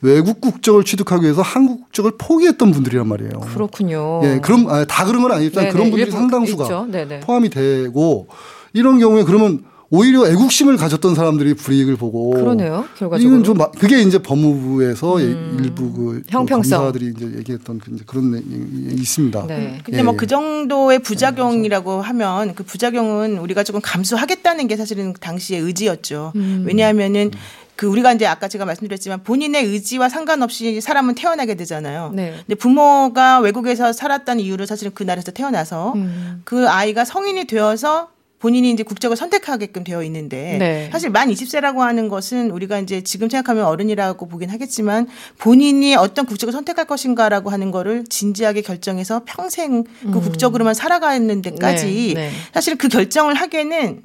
외국 0.00 0.40
국적을 0.40 0.84
취득하기 0.84 1.24
위해서 1.24 1.42
한국 1.42 1.82
국적을 1.84 2.12
포기했던 2.18 2.70
분들이란 2.70 3.08
말이에요. 3.08 3.40
그렇군요. 3.40 4.20
예, 4.22 4.38
그럼 4.40 4.68
아, 4.68 4.84
다 4.84 5.04
그런 5.04 5.22
건 5.22 5.32
아니지만 5.32 5.70
그런 5.70 5.90
분들이 5.90 6.10
상당수가 6.10 6.86
포함이 7.22 7.48
되고 7.50 8.28
이런 8.72 8.98
경우에 8.98 9.24
그러면 9.24 9.64
오히려 9.94 10.26
애국심을 10.26 10.76
가졌던 10.76 11.14
사람들이 11.14 11.54
불이익을 11.54 11.96
보고 11.96 12.30
그러네요. 12.30 12.84
결과적으로 12.98 13.20
이건 13.20 13.44
좀 13.44 13.58
그게 13.78 14.00
이제 14.00 14.18
법무부에서 14.18 15.18
음. 15.18 15.60
일부 15.62 15.92
그 15.92 16.22
형평성 16.28 16.80
검사들이 16.80 17.12
이제 17.16 17.38
얘기했던 17.38 17.78
그 17.78 17.96
그런 18.04 18.32
내용이 18.32 18.94
있습니다. 18.94 19.46
네. 19.46 19.78
근데 19.84 20.00
예. 20.00 20.02
뭐그 20.02 20.26
정도의 20.26 20.98
부작용이라고 20.98 21.96
네, 21.96 22.06
하면 22.08 22.54
그 22.56 22.64
부작용은 22.64 23.38
우리가 23.38 23.62
조금 23.62 23.80
감수하겠다는 23.80 24.66
게 24.66 24.76
사실은 24.76 25.12
당시의 25.12 25.60
의지였죠. 25.60 26.32
음. 26.34 26.64
왜냐하면은 26.66 27.30
그 27.76 27.86
우리가 27.86 28.12
이제 28.12 28.26
아까 28.26 28.48
제가 28.48 28.64
말씀드렸지만 28.64 29.22
본인의 29.22 29.64
의지와 29.64 30.08
상관없이 30.08 30.80
사람은 30.80 31.14
태어나게 31.14 31.54
되잖아요. 31.54 32.10
네. 32.14 32.34
근데 32.46 32.56
부모가 32.56 33.38
외국에서 33.40 33.92
살았다는 33.92 34.42
이유로 34.42 34.66
사실은 34.66 34.92
그 34.92 35.04
나라에서 35.04 35.30
태어나서 35.30 35.92
음. 35.94 36.42
그 36.44 36.68
아이가 36.68 37.04
성인이 37.04 37.44
되어서 37.46 38.08
본인이 38.44 38.70
이제 38.70 38.82
국적을 38.82 39.16
선택하게끔 39.16 39.84
되어 39.84 40.02
있는데 40.02 40.58
네. 40.58 40.90
사실 40.92 41.08
만 41.08 41.30
20세라고 41.30 41.78
하는 41.78 42.10
것은 42.10 42.50
우리가 42.50 42.78
이제 42.78 43.00
지금 43.00 43.30
생각하면 43.30 43.64
어른이라고 43.64 44.28
보긴 44.28 44.50
하겠지만 44.50 45.06
본인이 45.38 45.96
어떤 45.96 46.26
국적을 46.26 46.52
선택할 46.52 46.84
것인가라고 46.84 47.48
하는 47.48 47.70
거를 47.70 48.04
진지하게 48.04 48.60
결정해서 48.60 49.22
평생 49.24 49.84
그 49.84 50.08
음. 50.08 50.20
국적으로만 50.20 50.74
살아가는 50.74 51.40
데까지 51.40 52.12
네. 52.14 52.28
네. 52.28 52.30
사실 52.52 52.76
그 52.76 52.88
결정을 52.88 53.32
하기에는 53.32 54.02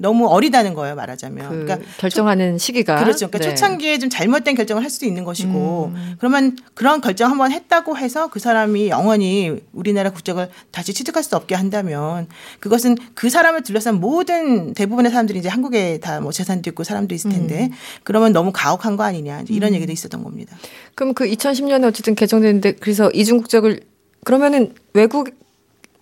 너무 0.00 0.26
어리다는 0.28 0.74
거예요 0.74 0.94
말하자면. 0.94 1.48
그 1.48 1.64
그러니까 1.64 1.90
결정하는 1.98 2.56
시기가 2.56 2.96
그렇죠. 3.00 3.28
그러니까 3.28 3.38
네. 3.38 3.54
초창기에 3.54 3.98
좀 3.98 4.08
잘못된 4.08 4.54
결정을 4.54 4.82
할 4.82 4.88
수도 4.88 5.04
있는 5.04 5.24
것이고 5.24 5.92
음. 5.94 6.14
그러면 6.18 6.56
그런 6.74 7.00
결정 7.00 7.30
한번 7.30 7.52
했다고 7.52 7.98
해서 7.98 8.28
그 8.28 8.38
사람이 8.38 8.88
영원히 8.88 9.60
우리나라 9.72 10.10
국적을 10.10 10.48
다시 10.70 10.94
취득할 10.94 11.22
수 11.22 11.36
없게 11.36 11.54
한다면 11.54 12.28
그것은 12.60 12.96
그 13.14 13.28
사람을 13.28 13.62
둘러싼 13.62 14.00
모든 14.00 14.72
대부분의 14.74 15.10
사람들이 15.10 15.38
이제 15.40 15.48
한국에 15.48 15.98
다 15.98 16.20
뭐 16.20 16.32
재산도 16.32 16.70
있고 16.70 16.84
사람도 16.84 17.14
있을 17.14 17.30
텐데 17.30 17.68
음. 17.70 17.76
그러면 18.04 18.32
너무 18.32 18.52
가혹한 18.52 18.96
거 18.96 19.02
아니냐 19.04 19.44
이런 19.48 19.72
음. 19.72 19.74
얘기도 19.76 19.92
있었던 19.92 20.22
겁니다. 20.22 20.56
그럼 20.94 21.14
그 21.14 21.24
2010년에 21.26 21.84
어쨌든 21.84 22.14
개정됐는데 22.14 22.72
그래서 22.72 23.10
이중 23.12 23.38
국적을 23.38 23.80
그러면은 24.24 24.74
외국 24.92 25.30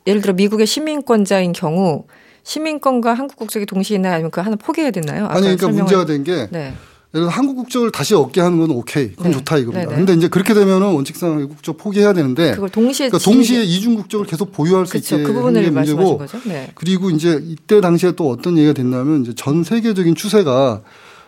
예를 0.07 0.21
들어 0.21 0.33
미국의 0.35 0.67
시민권자인 0.67 1.53
경우 1.53 2.05
시민권과 2.49 3.13
한국 3.13 3.37
국적이 3.37 3.67
동시에 3.67 3.97
있나요? 3.97 4.15
아니면 4.15 4.31
그 4.31 4.41
하나 4.41 4.57
포기해야 4.57 4.91
되나요? 4.91 5.27
아니 5.27 5.43
그러니까 5.43 5.67
설명을... 5.67 5.83
문제가 5.83 6.07
된게 6.07 6.49
네. 6.51 6.73
예를 7.15 7.29
한국 7.29 7.57
국적을 7.57 7.91
다시 7.91 8.15
얻게 8.15 8.41
하는 8.41 8.59
건 8.59 8.71
오케이. 8.71 9.11
그건 9.11 9.33
네. 9.33 9.39
좋다 9.39 9.59
이겁니다. 9.59 9.87
네네. 9.91 9.97
근데 9.97 10.15
이제 10.15 10.29
그렇게 10.29 10.55
되면은 10.55 10.95
원칙상 10.95 11.37
외국 11.37 11.57
국적 11.57 11.77
포기해야 11.77 12.15
되는데 12.15 12.53
그걸 12.55 12.71
동시에 12.71 13.11
그러니까 13.11 13.31
동시에 13.31 13.63
이중 13.65 13.97
국적을 13.97 14.27
계속 14.27 14.53
보유할 14.53 14.87
수 14.87 14.93
그렇죠. 14.93 15.17
있게 15.17 15.27
그 15.27 15.33
부분을 15.35 15.63
게 15.63 15.71
문제고 15.71 16.23
네. 16.47 16.71
그리고 16.75 17.11
이제 17.11 17.39
이때 17.45 17.83
당시에 17.83 18.13
또 18.13 18.31
어떤 18.31 18.57
얘기가 18.57 18.73
됐냐면 18.73 19.23
이제 19.23 19.35
전 19.37 19.63
세계적인 19.63 20.15
추세가 20.15 20.81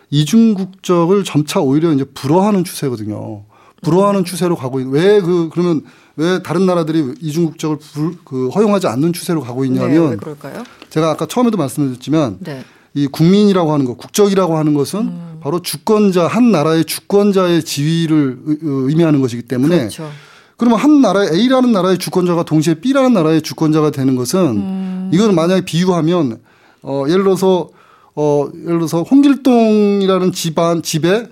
이중 0.09 0.55
국적을 0.55 1.23
점차 1.23 1.61
오히려 1.61 1.93
이제 1.93 2.03
불허하는 2.03 2.63
추세거든요. 2.63 3.43
불허하는 3.83 4.21
음. 4.21 4.25
추세로 4.25 4.55
가고 4.55 4.79
있는 4.79 4.93
왜 4.93 5.21
그 5.21 5.49
그러면 5.51 5.83
왜 6.17 6.41
다른 6.43 6.65
나라들이 6.65 7.13
이중 7.21 7.45
국적을 7.45 7.77
불, 7.77 8.15
그 8.25 8.49
허용하지 8.49 8.87
않는 8.87 9.13
추세로 9.13 9.41
가고 9.41 9.65
있냐면 9.65 10.19
네, 10.19 10.63
제가 10.89 11.11
아까 11.11 11.25
처음에도 11.25 11.57
말씀드렸지만 11.57 12.37
네. 12.41 12.63
이 12.93 13.07
국민이라고 13.07 13.71
하는 13.71 13.85
것, 13.85 13.97
국적이라고 13.97 14.57
하는 14.57 14.73
것은 14.73 14.99
음. 14.99 15.39
바로 15.41 15.61
주권자 15.61 16.27
한 16.27 16.51
나라의 16.51 16.83
주권자의 16.85 17.63
지위를 17.63 18.39
의미하는 18.61 19.21
것이기 19.21 19.43
때문에 19.43 19.77
그렇죠. 19.77 20.09
그러면 20.57 20.77
한 20.77 21.01
나라 21.01 21.23
A라는 21.23 21.71
나라의 21.71 21.97
주권자가 21.97 22.43
동시에 22.43 22.75
B라는 22.75 23.13
나라의 23.13 23.41
주권자가 23.41 23.91
되는 23.91 24.15
것은 24.15 24.39
음. 24.39 25.09
이걸 25.13 25.31
만약에 25.31 25.61
비유하면 25.65 26.39
어 26.83 27.05
예를 27.07 27.23
들어서 27.23 27.69
어 28.15 28.47
예를 28.53 28.79
들어서 28.79 29.03
홍길동이라는 29.03 30.31
집안 30.33 30.83
집에 30.83 31.29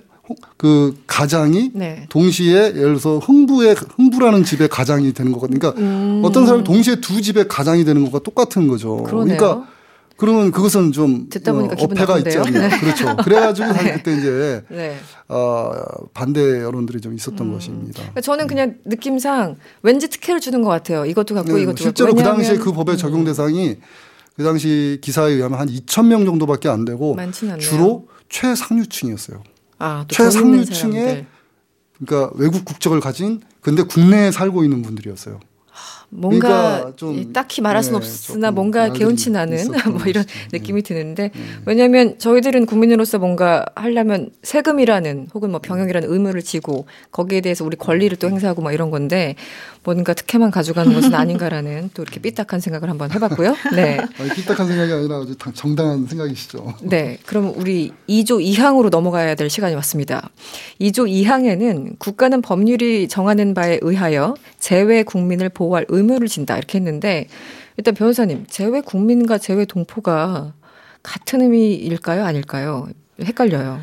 그 0.56 0.96
가장이 1.06 1.70
네. 1.74 2.06
동시에 2.08 2.54
예를 2.54 2.98
들어서 2.98 3.18
흥부의 3.18 3.76
흥부라는 3.96 4.44
집의 4.44 4.68
가장이 4.68 5.12
되는 5.12 5.32
거거든요. 5.32 5.58
그러니까 5.58 5.80
음. 5.80 6.22
어떤 6.24 6.46
사람이 6.46 6.64
동시에 6.64 6.96
두 7.00 7.20
집의 7.20 7.48
가장이 7.48 7.84
되는 7.84 8.04
것과 8.04 8.20
똑같은 8.20 8.68
거죠. 8.68 9.02
그러네요. 9.04 9.36
그러니까 9.36 9.66
그러면 10.20 10.50
그것은 10.50 10.92
좀 10.92 11.28
듣다 11.30 11.54
보니까 11.54 11.76
어, 11.78 11.84
어폐가 11.84 12.18
있지 12.18 12.36
않나. 12.36 12.68
네. 12.68 12.78
그렇죠. 12.78 13.16
그래가지고 13.24 13.72
사실 13.72 13.84
네. 13.88 13.92
그때 13.94 14.12
이제 14.18 14.62
네. 14.68 14.96
어, 15.28 15.72
반대 16.12 16.60
여론들이 16.60 17.00
좀 17.00 17.14
있었던 17.14 17.46
음. 17.46 17.54
것입니다. 17.54 18.00
그러니까 18.00 18.20
저는 18.20 18.46
그냥 18.46 18.74
느낌상 18.84 19.56
왠지 19.82 20.08
특혜를 20.08 20.40
주는 20.40 20.60
것 20.60 20.68
같아요. 20.68 21.06
이것도 21.06 21.34
갖고 21.34 21.54
네, 21.54 21.62
이것도 21.62 21.78
실제로 21.78 22.14
갖고. 22.14 22.22
그 22.22 22.36
당시에 22.36 22.58
그 22.58 22.70
법의 22.70 22.98
적용 22.98 23.20
음. 23.20 23.24
대상이 23.24 23.78
그 24.36 24.44
당시 24.44 24.98
기사에 25.00 25.32
의하면 25.32 25.58
한 25.58 25.68
2천 25.68 26.06
명 26.06 26.26
정도밖에 26.26 26.68
안 26.68 26.84
되고 26.84 27.16
주로 27.58 28.06
최상류층이었어요. 28.28 29.42
아, 29.80 30.04
최상류층에 30.08 31.26
그러니까 31.98 32.32
외국 32.36 32.64
국적을 32.64 33.00
가진 33.00 33.42
근데 33.60 33.82
국내에 33.82 34.30
살고 34.30 34.62
있는 34.62 34.82
분들이었어요. 34.82 35.40
뭔가 36.10 36.92
그러니까 36.96 37.32
딱히 37.32 37.62
말할 37.62 37.82
수는 37.84 38.00
네, 38.00 38.04
없으나 38.04 38.50
뭔가 38.50 38.92
개운치 38.92 39.30
나는 39.30 39.56
뭐 39.92 40.02
이런 40.06 40.24
네. 40.24 40.58
느낌이 40.58 40.82
드는데 40.82 41.30
네. 41.32 41.40
왜냐하면 41.66 42.18
저희들은 42.18 42.66
국민으로서 42.66 43.18
뭔가 43.18 43.64
하려면 43.76 44.30
세금이라는 44.42 45.28
혹은 45.32 45.52
뭐 45.52 45.60
병역이라는 45.60 46.10
의무를 46.10 46.42
지고 46.42 46.86
거기에 47.12 47.40
대해서 47.40 47.64
우리 47.64 47.76
권리를 47.76 48.16
또 48.18 48.28
행사하고 48.28 48.60
막 48.60 48.72
이런 48.72 48.90
건데 48.90 49.36
뭔가 49.84 50.12
특혜만 50.12 50.50
가져가는 50.50 50.92
것은 50.92 51.14
아닌가라는 51.14 51.90
또 51.94 52.02
이렇게 52.02 52.20
삐딱한 52.20 52.60
생각을 52.60 52.90
한번 52.90 53.12
해봤고요. 53.12 53.54
네. 53.74 53.98
아니, 54.18 54.30
삐딱한 54.30 54.66
생각이 54.66 54.92
아니라 54.92 55.18
아주 55.18 55.36
정당한 55.54 56.06
생각이시죠. 56.06 56.74
네. 56.82 57.18
그럼 57.24 57.54
우리 57.56 57.92
2조 58.08 58.44
2항으로 58.44 58.90
넘어가야 58.90 59.36
될 59.36 59.48
시간이 59.48 59.74
왔습니다. 59.76 60.28
2조 60.80 61.08
2항에는 61.08 61.98
국가는 61.98 62.42
법률이 62.42 63.08
정하는 63.08 63.54
바에 63.54 63.78
의하여 63.80 64.34
재외 64.58 65.02
국민을 65.02 65.48
보호할 65.48 65.86
의 65.88 65.99
무를 66.02 66.28
진다 66.28 66.56
이렇게 66.56 66.78
했는데 66.78 67.26
일단 67.76 67.94
변호사님 67.94 68.46
재외 68.48 68.80
국민과 68.80 69.38
재외 69.38 69.64
동포가 69.64 70.54
같은 71.02 71.40
의미일까요? 71.40 72.24
아닐까요? 72.24 72.88
헷갈려요. 73.22 73.80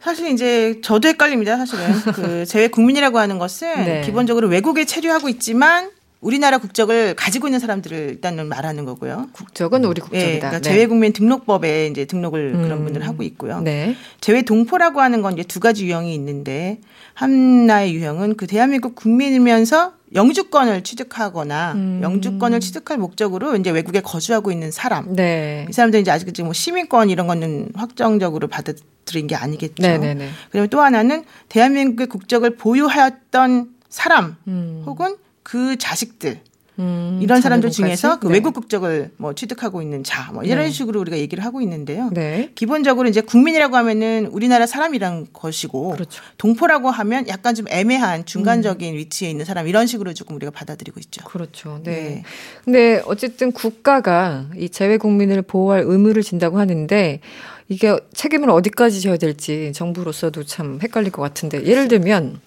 사실 0.00 0.28
이제 0.28 0.80
저도 0.82 1.08
헷갈립니다. 1.08 1.56
사실은 1.56 1.84
그 2.14 2.46
재외 2.46 2.68
국민이라고 2.68 3.18
하는 3.18 3.38
것은 3.38 3.84
네. 3.84 4.00
기본적으로 4.02 4.48
외국에 4.48 4.84
체류하고 4.84 5.28
있지만 5.28 5.90
우리나라 6.20 6.58
국적을 6.58 7.14
가지고 7.14 7.48
있는 7.48 7.60
사람들을 7.60 7.96
일단은 8.10 8.48
말하는 8.48 8.84
거고요. 8.84 9.28
국적은 9.32 9.84
우리 9.84 10.00
국적이다. 10.00 10.28
네, 10.28 10.38
그러니까 10.38 10.60
네. 10.60 10.70
재외국민 10.70 11.12
등록법에 11.12 11.86
이제 11.86 12.04
등록을 12.04 12.52
음. 12.54 12.62
그런 12.62 12.84
분들 12.84 13.06
하고 13.06 13.22
있고요. 13.22 13.60
네. 13.60 13.96
재외 14.20 14.42
동포라고 14.42 15.00
하는 15.00 15.22
건 15.22 15.34
이제 15.34 15.42
두 15.42 15.60
가지 15.60 15.86
유형이 15.86 16.14
있는데 16.14 16.78
하나의 17.20 17.94
유형은 17.94 18.36
그 18.36 18.46
대한민국 18.46 18.94
국민이면서 18.94 19.92
영주권을 20.14 20.82
취득하거나 20.82 21.72
음. 21.74 22.00
영주권을 22.02 22.60
취득할 22.60 22.96
목적으로 22.96 23.54
이제 23.56 23.68
외국에 23.70 24.00
거주하고 24.00 24.50
있는 24.50 24.70
사람. 24.70 25.14
네. 25.14 25.66
이 25.68 25.72
사람들은 25.72 26.00
이제 26.00 26.10
아직 26.10 26.32
지금 26.32 26.46
뭐 26.46 26.54
시민권 26.54 27.10
이런 27.10 27.26
거는 27.26 27.72
확정적으로 27.74 28.48
받아들인 28.48 29.26
게 29.26 29.34
아니겠죠. 29.36 29.82
네네네. 29.82 30.30
그리고 30.50 30.66
또 30.68 30.80
하나는 30.80 31.24
대한민국의 31.50 32.06
국적을 32.06 32.56
보유하였던 32.56 33.68
사람 33.90 34.36
음. 34.48 34.82
혹은 34.86 35.16
그 35.42 35.76
자식들 35.76 36.40
음, 36.80 37.18
이런 37.22 37.40
사람들 37.40 37.70
중에서 37.70 38.18
그 38.18 38.26
네. 38.26 38.34
외국 38.34 38.54
국적을 38.54 39.10
뭐 39.18 39.34
취득하고 39.34 39.82
있는 39.82 40.02
자, 40.02 40.32
뭐 40.32 40.42
이런 40.42 40.64
네. 40.64 40.70
식으로 40.70 40.98
우리가 41.00 41.18
얘기를 41.18 41.44
하고 41.44 41.60
있는데요. 41.60 42.10
네. 42.12 42.50
기본적으로 42.54 43.08
이제 43.08 43.20
국민이라고 43.20 43.76
하면은 43.76 44.26
우리나라 44.32 44.66
사람이란 44.66 45.28
것이고 45.32 45.90
그렇죠. 45.90 46.22
동포라고 46.38 46.90
하면 46.90 47.28
약간 47.28 47.54
좀 47.54 47.66
애매한 47.68 48.24
중간적인 48.24 48.94
음. 48.94 48.96
위치에 48.96 49.30
있는 49.30 49.44
사람 49.44 49.68
이런 49.68 49.86
식으로 49.86 50.14
조금 50.14 50.36
우리가 50.36 50.50
받아들이고 50.50 50.98
있죠. 51.00 51.22
그렇죠. 51.24 51.80
네. 51.84 51.90
네. 51.92 52.22
근데 52.64 53.02
어쨌든 53.06 53.52
국가가 53.52 54.46
이 54.56 54.70
재외 54.70 54.96
국민을 54.96 55.42
보호할 55.42 55.82
의무를 55.84 56.22
진다고 56.22 56.58
하는데 56.58 57.20
이게 57.68 57.96
책임을 58.14 58.50
어디까지 58.50 59.00
져야 59.00 59.16
될지 59.16 59.72
정부로서도 59.74 60.44
참 60.44 60.80
헷갈릴 60.82 61.12
것 61.12 61.22
같은데 61.22 61.64
예를 61.64 61.88
들면 61.88 62.40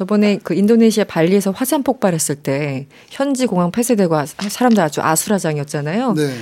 저번에 0.00 0.40
그 0.42 0.54
인도네시아 0.54 1.04
발리에서 1.04 1.50
화산 1.50 1.82
폭발했을 1.82 2.36
때 2.36 2.86
현지 3.10 3.44
공항 3.44 3.70
폐쇄되고 3.70 4.16
사람들 4.24 4.82
아주 4.82 5.02
아수라장이었잖아요. 5.02 6.14
네. 6.14 6.32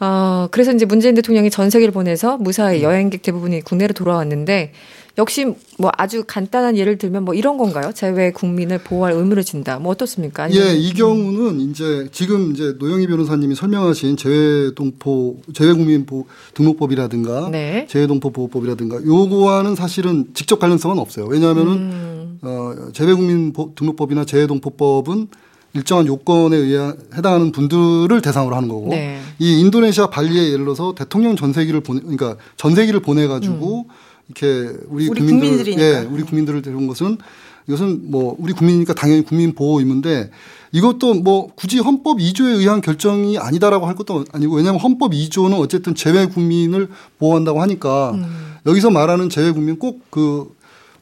어, 0.00 0.48
그래서 0.50 0.72
이제 0.72 0.84
문재인 0.84 1.14
대통령이 1.14 1.48
전 1.48 1.70
세계를 1.70 1.92
보내서 1.92 2.38
무사히 2.38 2.82
여행객 2.82 3.22
대부분이 3.22 3.60
국내로 3.60 3.94
돌아왔는데 3.94 4.72
역시 5.16 5.46
뭐 5.78 5.92
아주 5.96 6.24
간단한 6.26 6.76
예를 6.76 6.98
들면 6.98 7.24
뭐 7.24 7.34
이런 7.34 7.56
건가요? 7.56 7.92
재외 7.94 8.32
국민을 8.32 8.78
보호할 8.78 9.12
의무를 9.12 9.44
진다. 9.44 9.78
뭐 9.78 9.92
어떻습니까? 9.92 10.52
예, 10.52 10.74
이 10.74 10.92
경우는 10.92 11.60
이제 11.60 12.08
지금 12.10 12.50
이제 12.50 12.74
노영희 12.80 13.06
변호사님이 13.06 13.54
설명하신 13.54 14.16
재외 14.16 14.74
동포 14.74 15.36
재외 15.54 15.72
국민 15.72 16.04
보 16.04 16.26
등록법이라든가 16.54 17.48
네. 17.52 17.86
재외 17.88 18.08
동포 18.08 18.30
보호법이라든가 18.30 19.04
요거와는 19.04 19.76
사실은 19.76 20.26
직접 20.34 20.58
관련성은 20.58 20.98
없어요. 20.98 21.26
왜냐하면은 21.26 21.72
음. 21.74 22.13
어 22.44 22.74
재외 22.92 23.14
국민 23.14 23.52
등록법이나 23.74 24.24
재외 24.24 24.46
동포법은 24.46 25.28
일정한 25.72 26.06
요건에 26.06 26.56
의해 26.56 26.92
해당하는 27.14 27.50
분들을 27.52 28.20
대상으로 28.20 28.54
하는 28.54 28.68
거고 28.68 28.90
네. 28.90 29.20
이 29.38 29.60
인도네시아 29.60 30.08
발리에 30.08 30.52
예를 30.52 30.64
들어서 30.64 30.94
대통령 30.94 31.36
전세기를 31.36 31.80
보내 31.80 32.00
그러니까 32.00 32.36
전세기를 32.56 33.00
보내 33.00 33.26
가지고 33.26 33.86
음. 33.88 33.94
이렇게 34.28 34.76
우리, 34.88 35.08
우리 35.08 35.20
국민들 35.20 35.66
예, 35.78 36.06
우리 36.08 36.22
국민들을 36.22 36.62
데려온 36.62 36.86
것은 36.86 37.18
이것은 37.66 38.10
뭐 38.10 38.36
우리 38.38 38.52
국민이니까 38.52 38.94
당연히 38.94 39.24
국민 39.24 39.54
보호 39.54 39.80
의무인데 39.80 40.30
이것도 40.72 41.14
뭐 41.14 41.48
굳이 41.54 41.78
헌법 41.78 42.18
2조에 42.18 42.58
의한 42.58 42.80
결정이 42.80 43.38
아니다라고 43.38 43.86
할 43.86 43.94
것도 43.94 44.24
아니고 44.32 44.56
왜냐하면 44.56 44.80
헌법 44.80 45.12
2조는 45.12 45.58
어쨌든 45.58 45.94
재외 45.94 46.26
국민을 46.26 46.88
보호한다고 47.18 47.60
하니까 47.62 48.12
음. 48.12 48.54
여기서 48.66 48.90
말하는 48.90 49.30
재외 49.30 49.50
국민 49.50 49.78
꼭 49.78 50.00
그 50.10 50.54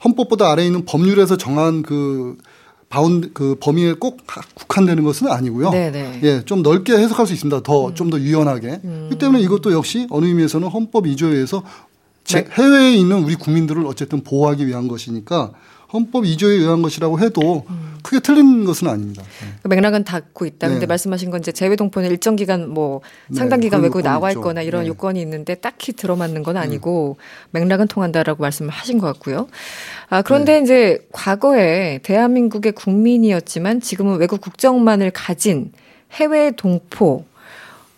헌법보다 0.04 0.50
아래에 0.50 0.66
있는 0.66 0.84
법률에서 0.84 1.36
정한 1.36 1.82
그 1.82 2.36
바운 2.88 3.30
그 3.32 3.56
범위에 3.58 3.94
꼭 3.94 4.18
국한되는 4.54 5.02
것은 5.02 5.28
아니고요. 5.28 5.70
네네. 5.70 6.20
예, 6.24 6.44
좀 6.44 6.62
넓게 6.62 6.92
해석할 6.92 7.26
수 7.26 7.32
있습니다. 7.32 7.62
더 7.62 7.94
좀더 7.94 8.18
음. 8.18 8.22
유연하게. 8.22 8.80
음. 8.84 9.06
그렇기 9.08 9.18
때문에 9.18 9.42
이것도 9.42 9.72
역시 9.72 10.06
어느 10.10 10.26
의미에서는 10.26 10.68
헌법 10.68 11.04
2조에 11.04 11.32
의해서 11.32 11.62
네. 12.24 12.44
해외에 12.52 12.94
있는 12.94 13.24
우리 13.24 13.34
국민들을 13.34 13.86
어쨌든 13.86 14.22
보호하기 14.22 14.66
위한 14.66 14.88
것이니까 14.88 15.52
헌법 15.92 16.24
2조에 16.24 16.60
의한 16.60 16.82
것이라고 16.82 17.20
해도 17.20 17.64
음. 17.68 17.92
크게 18.02 18.20
틀린 18.20 18.64
것은 18.64 18.88
아닙니다. 18.88 19.22
네. 19.22 19.48
그 19.62 19.68
맥락은 19.68 20.04
닿고 20.04 20.44
있다. 20.44 20.66
네. 20.66 20.74
근데 20.74 20.86
말씀하신 20.86 21.30
건 21.30 21.40
이제 21.40 21.52
재외 21.52 21.76
동포는 21.76 22.10
일정 22.10 22.34
기간 22.34 22.68
뭐 22.68 23.00
네, 23.28 23.36
상당 23.36 23.60
기간 23.60 23.82
외국에 23.82 24.02
나와 24.02 24.30
있죠. 24.30 24.40
있거나 24.40 24.62
이런 24.62 24.82
네. 24.82 24.88
요건이 24.88 25.20
있는데 25.20 25.54
딱히 25.54 25.92
들어맞는 25.92 26.42
건 26.42 26.54
네. 26.54 26.60
아니고 26.60 27.16
맥락은 27.50 27.88
통한다라고 27.88 28.42
말씀을 28.42 28.70
하신 28.70 28.98
것 28.98 29.06
같고요. 29.06 29.48
아, 30.08 30.22
그런데 30.22 30.60
이제 30.60 31.06
과거에 31.12 32.00
대한민국의 32.02 32.72
국민이었지만 32.72 33.80
지금은 33.80 34.18
외국 34.18 34.40
국적만을 34.40 35.10
가진 35.12 35.72
해외 36.12 36.50
동포 36.50 37.24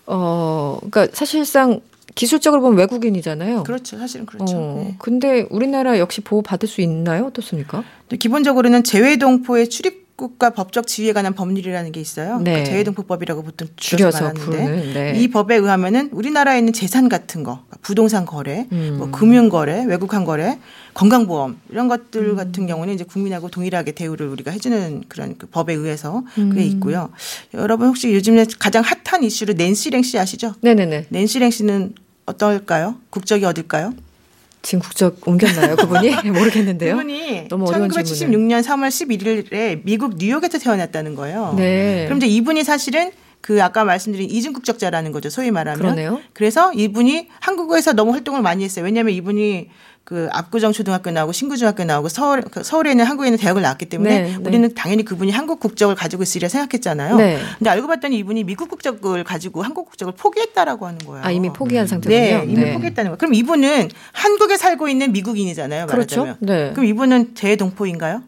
어, 0.07 0.79
그러니까 0.81 1.09
사실상 1.15 1.81
기술적으로 2.15 2.63
보면 2.63 2.79
외국인이잖아요. 2.79 3.65
그렇죠. 3.65 3.99
사실은 3.99 4.27
그렇죠. 4.27 4.57
어, 4.57 4.83
네. 4.85 4.95
근데 4.99 5.47
우리나라 5.51 5.99
역시 5.99 6.21
보호 6.21 6.43
받을 6.43 6.69
수 6.69 6.81
있나요? 6.81 7.27
어떻습니까? 7.27 7.83
기본적으로는 8.19 8.85
재외동포의 8.85 9.69
출입 9.69 10.05
국가 10.17 10.51
법적 10.51 10.87
지위에 10.87 11.13
관한 11.13 11.35
법률이라는 11.35 11.91
게 11.91 12.01
있어요. 12.01 12.39
네. 12.39 12.45
그러니까 12.45 12.71
재외동포법이라고 12.71 13.43
보통 13.43 13.67
줄여서 13.75 14.33
말하는데 14.33 14.93
네. 14.95 15.21
이 15.21 15.29
법에 15.29 15.57
의하면은 15.57 16.09
우리나라에 16.13 16.59
있는 16.61 16.73
재산 16.73 17.09
같은 17.09 17.43
거, 17.43 17.63
그러니까 17.67 17.79
부동산 17.83 18.25
거래, 18.25 18.69
음. 18.71 18.95
뭐 18.99 19.11
금융 19.11 19.49
거래, 19.49 19.85
외국한 19.85 20.25
거래, 20.25 20.61
건강보험 20.95 21.59
이런 21.69 21.89
것들 21.89 22.31
음. 22.31 22.37
같은 22.37 22.69
경우는 22.69 22.95
이제 22.95 23.03
국민하고 23.03 23.49
동일하게 23.49 23.91
대우를 23.93 24.29
우리가 24.29 24.53
해주는 24.53 25.03
그런 25.09 25.37
그 25.37 25.49
법에 25.49 25.75
의해서 25.75 26.23
음. 26.39 26.51
그게 26.51 26.65
있고요. 26.65 27.11
여러분 27.55 27.89
혹시 27.89 28.15
요즘에 28.15 28.47
가장 28.61 28.85
핫한 28.85 29.25
이슈로 29.25 29.55
낸시 29.55 29.91
랭 29.91 30.03
씨 30.03 30.17
아시죠? 30.17 30.55
네네네. 30.61 31.07
낸시 31.09 31.41
랭 31.41 31.51
씨는 31.51 31.95
어떨까요? 32.27 32.97
국적이 33.11 33.45
어딜까요? 33.45 33.95
지금 34.63 34.81
국적 34.81 35.19
옮겼나요, 35.29 35.77
그분이? 35.77 36.15
모르겠는데요. 36.33 36.97
그분이 36.97 37.49
너무 37.49 37.69
어려운 37.69 37.89
1976년 37.91 38.63
3월 38.63 38.89
11일에 38.89 39.83
미국 39.85 40.17
뉴욕에서 40.17 40.59
태어났다는 40.59 41.15
거예요. 41.15 41.55
네. 41.57 42.05
그럼 42.07 42.17
이제 42.19 42.27
이분이 42.27 42.65
사실은 42.65 43.13
그 43.43 43.63
아까 43.63 43.85
말씀드린 43.85 44.31
이중 44.31 44.55
국적자라는 44.55 45.13
거죠. 45.13 45.29
소위 45.29 45.51
말하면. 45.51 45.79
그러네요. 45.79 46.21
그래서 46.33 46.73
이분이 46.73 47.29
한국에서 47.41 47.93
너무 47.93 48.13
활동을 48.13 48.41
많이 48.41 48.65
했어요. 48.65 48.87
왜냐하면 48.87 49.13
이분이 49.13 49.69
그 50.05 50.29
압구정 50.33 50.73
초등학교 50.73 51.11
나오고 51.11 51.33
신구중학교 51.33 51.85
나오고 51.85 52.11
서울 52.11 52.43
그 52.43 52.63
서울에 52.63 52.91
있는 52.91 53.07
한국에 53.07 53.29
있는 53.29 53.39
대학을 53.39 53.63
나왔기 53.63 53.87
때문에 53.87 54.21
네, 54.21 54.29
네. 54.29 54.37
우리는 54.37 54.69
네. 54.69 54.75
당연히 54.75 55.03
그분이 55.03 55.33
한국 55.33 55.61
국적을 55.61 55.95
가지고 55.95 56.23
있으리라 56.23 56.51
생각했잖아요. 56.51 57.17
네. 57.17 57.39
근데 57.59 57.71
알고 57.71 57.87
봤더니 57.87 58.19
이분이 58.19 58.45
미국 58.45 58.69
국적을 58.69 59.25
가지고 59.25 59.63
한국 59.63 59.87
국적을 59.87 60.13
포기했다라고 60.15 60.87
하는 60.87 60.99
거예요. 60.99 61.25
아 61.25 61.31
이미 61.31 61.51
포기한 61.51 61.87
상태군요. 61.87 62.19
네, 62.19 62.45
이미 62.45 62.55
네. 62.55 62.75
포기했다는 62.75 63.13
거. 63.13 63.17
그럼 63.17 63.33
이분은 63.33 63.89
한국에 64.13 64.59
살고 64.59 64.89
있는 64.89 65.13
미국인이잖아요. 65.13 65.87
말하자면. 65.87 66.37
그렇죠. 66.39 66.39
네. 66.41 66.73
그럼 66.73 66.85
이분은 66.85 67.35
재동포인가요? 67.35 68.23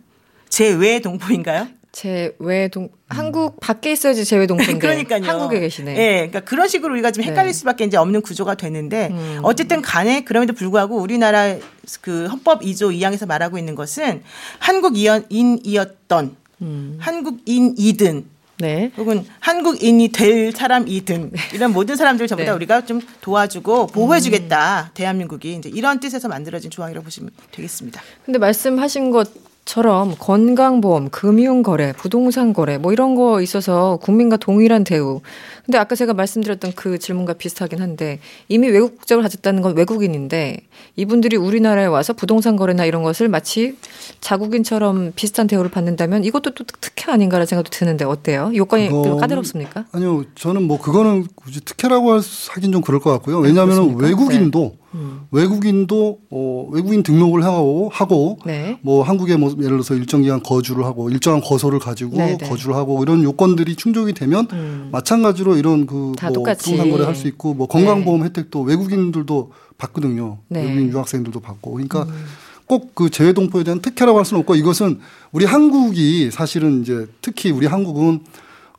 제외 0.49 1.01
동포인가요? 1.01 1.69
제 1.97 2.35
외 2.41 2.69
동 2.69 2.91
한국 3.09 3.59
밖에 3.59 3.93
있어야지 3.93 4.27
제외 4.27 4.47
동포인데 4.47 4.79
그러니까요. 4.79 5.25
한국에 5.25 5.61
계시네. 5.61 5.97
예, 5.97 6.15
그러니까 6.29 6.41
그런 6.41 6.69
식으로 6.69 6.93
우리가 6.93 7.11
좀 7.11 7.25
헷갈릴 7.25 7.53
네. 7.53 7.53
수밖에 7.55 7.85
이제 7.85 7.97
없는 7.97 8.21
구조가 8.21 8.57
되는데 8.57 9.09
음. 9.13 9.41
어쨌든 9.43 9.81
간에 9.81 10.23
그럼에도 10.23 10.53
불구하고 10.53 10.99
우리나라 10.99 11.57
그 12.03 12.27
헌법 12.27 12.61
2조 12.61 12.95
2항에서 12.95 13.27
말하고 13.27 13.57
있는 13.57 13.75
것은 13.75 14.23
한국인이었던 14.59 16.37
음. 16.61 16.99
한국인이든 17.01 18.27
네. 18.59 18.93
혹은 18.99 19.25
한국인이 19.41 20.09
될 20.09 20.53
사람이든 20.53 21.31
네. 21.33 21.41
이런 21.55 21.73
모든 21.73 21.97
사람들 21.97 22.27
전부 22.27 22.45
다 22.45 22.51
네. 22.51 22.57
우리가 22.57 22.85
좀 22.85 23.01
도와주고 23.23 23.87
보호해주겠다. 23.87 24.83
음. 24.83 24.91
대한민국이 24.93 25.55
이제 25.55 25.71
이런 25.73 25.99
뜻에서 25.99 26.29
만들어진 26.29 26.71
조항이라고 26.71 27.05
보시면 27.05 27.31
되겠습니다. 27.53 28.03
근데 28.27 28.39
말씀하신 28.39 29.13
것 29.13 29.31
처럼 29.67 30.15
건강보험, 30.17 31.11
금융거래, 31.11 31.93
부동산 31.93 32.53
거래 32.53 32.79
뭐 32.79 32.93
이런 32.93 33.17
거 33.17 33.43
있어서 33.43 33.99
국민과 34.01 34.37
동일한 34.37 34.85
대우. 34.85 35.21
근데 35.65 35.77
아까 35.77 35.97
제가 35.97 36.15
말씀드렸던 36.15 36.73
그 36.77 37.01
질문과 37.01 37.33
비슷하긴 37.33 37.83
한데 37.83 38.21
이미 38.49 38.69
외국 38.69 38.97
국적을 38.97 39.23
가졌다는 39.25 39.63
건 39.63 39.77
외국인인데 39.77 40.59
이분들이 40.95 41.37
우리나라에 41.37 41.87
와서 41.87 42.13
부동산 42.13 42.55
거래나 42.55 42.85
이런 42.85 43.03
것을 43.03 43.29
마치 43.29 43.77
자국인처럼 44.21 45.13
비슷한 45.17 45.49
대우를 45.49 45.69
받는다면 45.73 46.23
이것도 46.23 46.55
또 46.55 46.65
특혜 46.81 47.11
아닌가라는 47.11 47.47
생각도 47.47 47.71
드는데 47.71 48.05
어때요? 48.05 48.53
요건이 48.55 48.89
어, 48.93 49.17
까다롭습니까? 49.17 49.87
아니요. 49.91 50.25
저는 50.37 50.63
뭐 50.63 50.79
그거는 50.79 51.27
굳이 51.35 51.61
특혜라고 51.61 52.13
하긴 52.51 52.71
좀 52.71 52.83
그럴 52.83 53.01
것 53.01 53.11
같고요. 53.11 53.41
왜냐하면 53.41 53.97
외국인도 53.97 54.77
네. 54.81 54.86
음. 54.97 55.21
외국인도 55.31 56.19
어 56.31 56.69
외국인 56.73 57.03
등록을 57.03 57.45
하고 57.45 57.91
하고 57.93 58.39
네. 58.45 58.79
뭐 58.83 59.03
한국에 59.03 59.37
뭐 59.37 59.51
예를 59.51 59.69
들어서 59.69 59.95
일정 59.95 60.23
기간 60.23 60.43
거주를 60.43 60.85
하고 60.85 61.11
일정한 61.11 61.41
거소를 61.41 61.79
가지고 61.79 62.17
네, 62.17 62.37
네. 62.37 62.49
거주를 62.49 62.75
하고 62.75 63.03
이런 63.03 63.23
요건들이 63.23 63.77
충족이 63.77 64.15
되면 64.15 64.49
음. 64.53 64.89
마찬가지로 64.91 65.57
이런 65.57 65.87
그뭐 65.87 66.13
부동산 66.13 66.91
거래 66.91 67.05
할 67.05 67.17
수 67.17 67.29
있고 67.29 67.55
뭐 67.55 67.67
건강보험 67.67 68.21
네. 68.21 68.27
혜택도 68.27 68.63
외국인들도 68.63 69.53
받거든요. 69.79 70.39
네. 70.49 70.63
외국인 70.63 70.91
유학생들도 70.91 71.41
받고 71.41 71.73
그러니까 71.73 72.03
음. 72.03 72.25
꼭그 72.67 73.11
재외동포에 73.11 73.65
대한 73.65 73.81
특혜라고 73.81 74.19
할 74.19 74.25
수는 74.25 74.41
없고 74.41 74.55
이것은 74.57 74.99
우리 75.33 75.45
한국이 75.45 76.31
사실은 76.31 76.83
이제 76.83 77.07
특히 77.23 77.51
우리 77.51 77.67
한국은 77.67 78.21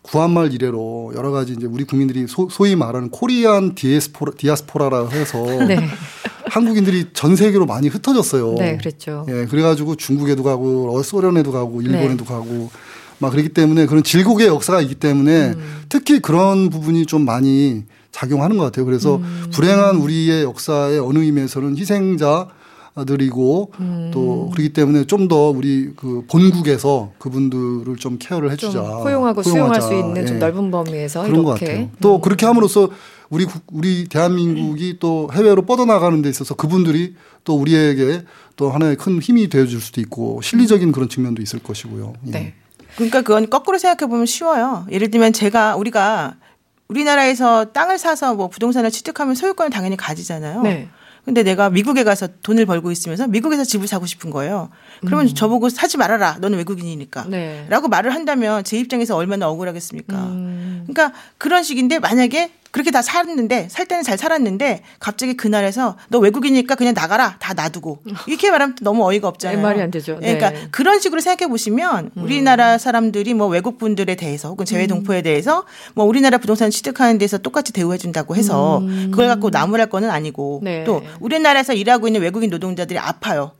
구한말 0.07 0.53
이래로 0.53 1.13
여러 1.15 1.31
가지 1.31 1.53
이제 1.53 1.67
우리 1.67 1.83
국민들이 1.83 2.25
소, 2.27 2.47
위 2.63 2.75
말하는 2.75 3.09
코리안 3.09 3.75
디에스포라, 3.75 4.33
디아스포라라 4.37 5.09
해서 5.09 5.43
네. 5.67 5.77
한국인들이 6.45 7.07
전 7.13 7.35
세계로 7.35 7.65
많이 7.65 7.89
흩어졌어요. 7.89 8.55
네, 8.57 8.77
그랬죠. 8.77 9.25
예, 9.29 9.45
그래가지고 9.45 9.95
중국에도 9.95 10.43
가고 10.43 11.01
소련에도 11.03 11.51
가고 11.51 11.81
일본에도 11.81 12.23
네. 12.23 12.25
가고 12.25 12.69
막 13.19 13.31
그렇기 13.31 13.49
때문에 13.49 13.85
그런 13.85 14.03
질곡의 14.03 14.47
역사가 14.47 14.81
있기 14.81 14.95
때문에 14.95 15.49
음. 15.49 15.81
특히 15.89 16.19
그런 16.19 16.69
부분이 16.69 17.05
좀 17.05 17.25
많이 17.25 17.83
작용하는 18.11 18.57
것 18.57 18.63
같아요. 18.65 18.85
그래서 18.85 19.17
음. 19.17 19.47
불행한 19.51 19.97
우리의 19.97 20.43
역사의 20.43 20.99
어느 20.99 21.19
의미에서는 21.19 21.77
희생자 21.77 22.47
들이고 23.05 23.71
음. 23.79 24.11
또 24.13 24.49
그렇기 24.53 24.73
때문에 24.73 25.05
좀 25.05 25.27
더 25.27 25.49
우리 25.49 25.91
그 25.95 26.23
본국에서 26.29 27.11
그분들을 27.17 27.97
좀 27.97 28.17
케어를 28.17 28.49
해주자. 28.51 28.81
포용하고 28.81 29.43
수용할 29.43 29.81
수 29.81 29.93
있는 29.93 30.21
예. 30.21 30.25
좀 30.25 30.39
넓은 30.39 30.71
범위에서 30.71 31.23
그런 31.23 31.41
이렇게. 31.41 31.43
것 31.43 31.59
같아요. 31.59 31.89
또 31.99 32.15
음. 32.15 32.21
그렇게 32.21 32.45
함으로써 32.45 32.89
우리 33.29 33.43
국, 33.45 33.61
우리 33.73 34.07
대한민국이 34.07 34.97
또 35.01 35.27
해외로 35.33 35.63
뻗어나가는 35.65 36.21
데 36.21 36.29
있어서 36.29 36.55
그분들이 36.55 37.15
또 37.43 37.55
우리에게 37.55 38.23
또 38.55 38.69
하나의 38.69 38.95
큰 38.95 39.19
힘이 39.19 39.49
되어줄 39.49 39.81
수도 39.81 39.99
있고 39.99 40.39
실리적인 40.41 40.93
그런 40.93 41.09
측면도 41.09 41.41
있을 41.41 41.59
것이고요. 41.59 42.13
예. 42.27 42.31
네. 42.31 42.53
그러니까 42.95 43.21
그건 43.21 43.49
거꾸로 43.49 43.77
생각해 43.77 44.09
보면 44.09 44.25
쉬워요. 44.25 44.85
예를 44.89 45.11
들면 45.11 45.33
제가 45.33 45.75
우리가 45.75 46.35
우리나라에서 46.87 47.65
땅을 47.73 47.97
사서 47.97 48.35
뭐 48.35 48.47
부동산을 48.47 48.91
취득하면 48.91 49.35
소유권을 49.35 49.71
당연히 49.71 49.97
가지잖아요. 49.97 50.61
네. 50.61 50.87
근데 51.27 51.43
내가 51.43 51.69
미국에 51.69 52.05
가서 52.05 52.29
돈을 52.41 52.65
벌고 52.65 52.89
있으면서 52.89 53.27
미국에서 53.27 53.65
집을 53.65 53.85
사고 53.85 54.05
싶은 54.05 54.29
거예요. 54.29 54.69
그러면 55.01 55.25
음. 55.27 55.33
저보고 55.33 55.67
사지 55.67 55.97
말아라. 55.97 56.37
너는 56.39 56.57
외국인이니까. 56.57 57.25
네. 57.27 57.65
라고 57.67 57.89
말을 57.89 58.15
한다면 58.15 58.63
제 58.63 58.79
입장에서 58.79 59.17
얼마나 59.17 59.49
억울하겠습니까. 59.49 60.15
음. 60.15 60.87
그러니까 60.87 61.13
그런 61.37 61.63
식인데 61.63 61.99
만약에 61.99 62.51
그렇게 62.77 62.91
다 62.91 63.01
살았는데 63.01 63.69
살 63.71 63.87
때는 63.87 64.03
잘 64.03 64.19
살았는데 64.19 64.83
갑자기 64.99 65.35
그날에서 65.35 65.97
너 66.09 66.19
외국이니까 66.19 66.75
그냥 66.75 66.93
나가라 66.93 67.35
다 67.39 67.55
놔두고 67.55 68.03
이렇게 68.27 68.51
말하면 68.51 68.75
너무 68.81 69.03
어이가 69.03 69.27
없잖아요. 69.27 69.59
말이 69.63 69.81
안 69.81 69.89
되죠. 69.89 70.19
네. 70.19 70.37
그러니까 70.37 70.67
그런 70.69 70.99
식으로 70.99 71.19
생각해 71.19 71.49
보시면 71.49 72.11
음. 72.15 72.23
우리나라 72.23 72.77
사람들이 72.77 73.33
뭐 73.33 73.47
외국 73.47 73.79
분들에 73.79 74.13
대해서 74.13 74.49
혹은 74.49 74.63
재외 74.65 74.85
동포에 74.85 75.21
음. 75.21 75.23
대해서 75.23 75.65
뭐 75.95 76.05
우리나라 76.05 76.37
부동산 76.37 76.69
취득하는 76.69 77.17
데서 77.17 77.39
똑같이 77.39 77.73
대우해 77.73 77.97
준다고 77.97 78.35
해서 78.35 78.77
음. 78.77 79.07
그걸 79.09 79.27
갖고 79.27 79.49
나무랄 79.49 79.89
거는 79.89 80.11
아니고 80.11 80.61
네. 80.63 80.83
또 80.83 81.01
우리나라에서 81.19 81.73
일하고 81.73 82.07
있는 82.07 82.21
외국인 82.21 82.51
노동자들이 82.51 82.99
아파요. 82.99 83.53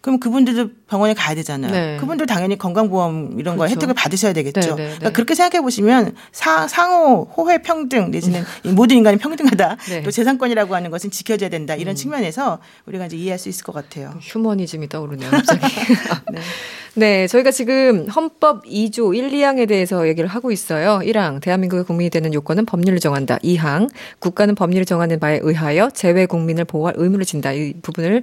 그럼 0.00 0.18
그분들도 0.18 0.70
병원에 0.88 1.12
가야 1.12 1.34
되잖아요. 1.34 1.70
네. 1.70 1.96
그분들 2.00 2.26
당연히 2.26 2.56
건강보험 2.56 3.38
이런 3.38 3.56
그렇죠. 3.56 3.58
거 3.58 3.66
혜택을 3.66 3.94
받으셔야 3.94 4.32
되겠죠. 4.32 4.60
네, 4.60 4.68
네, 4.68 4.74
그러니까 4.76 5.08
네. 5.08 5.12
그렇게 5.12 5.34
생각해 5.34 5.60
보시면 5.62 6.14
상, 6.32 6.68
상호 6.68 7.24
호혜 7.36 7.58
평등 7.58 8.10
내지는 8.10 8.42
음. 8.64 8.74
모든 8.74 8.96
인간이 8.96 9.18
평등하다. 9.18 9.76
네. 9.90 10.02
또 10.02 10.10
재산권이라고 10.10 10.74
하는 10.74 10.90
것은 10.90 11.10
지켜져야 11.10 11.50
된다. 11.50 11.74
이런 11.74 11.92
음. 11.92 11.96
측면에서 11.96 12.60
우리가 12.86 13.06
이제 13.06 13.16
이해할 13.18 13.38
수 13.38 13.50
있을 13.50 13.62
것 13.64 13.72
같아요. 13.72 14.14
휴머니즘이 14.20 14.88
떠오르네요. 14.88 15.30
갑자기. 15.30 15.66
네. 16.32 16.40
네, 16.94 17.26
저희가 17.28 17.50
지금 17.50 18.08
헌법 18.08 18.64
2조 18.64 19.16
1, 19.16 19.30
2항에 19.30 19.68
대해서 19.68 20.08
얘기를 20.08 20.28
하고 20.28 20.50
있어요. 20.50 21.00
1항, 21.04 21.40
대한민국의 21.40 21.84
국민이 21.84 22.10
되는 22.10 22.34
요건은 22.34 22.66
법률을 22.66 22.98
정한다. 22.98 23.38
2항, 23.38 23.88
국가는 24.18 24.54
법률을 24.54 24.86
정하는 24.86 25.20
바에 25.20 25.38
의하여 25.40 25.90
재외 25.90 26.26
국민을 26.26 26.64
보호할 26.64 26.94
의무를 26.96 27.24
진다. 27.24 27.52
이 27.52 27.74
부분을 27.80 28.22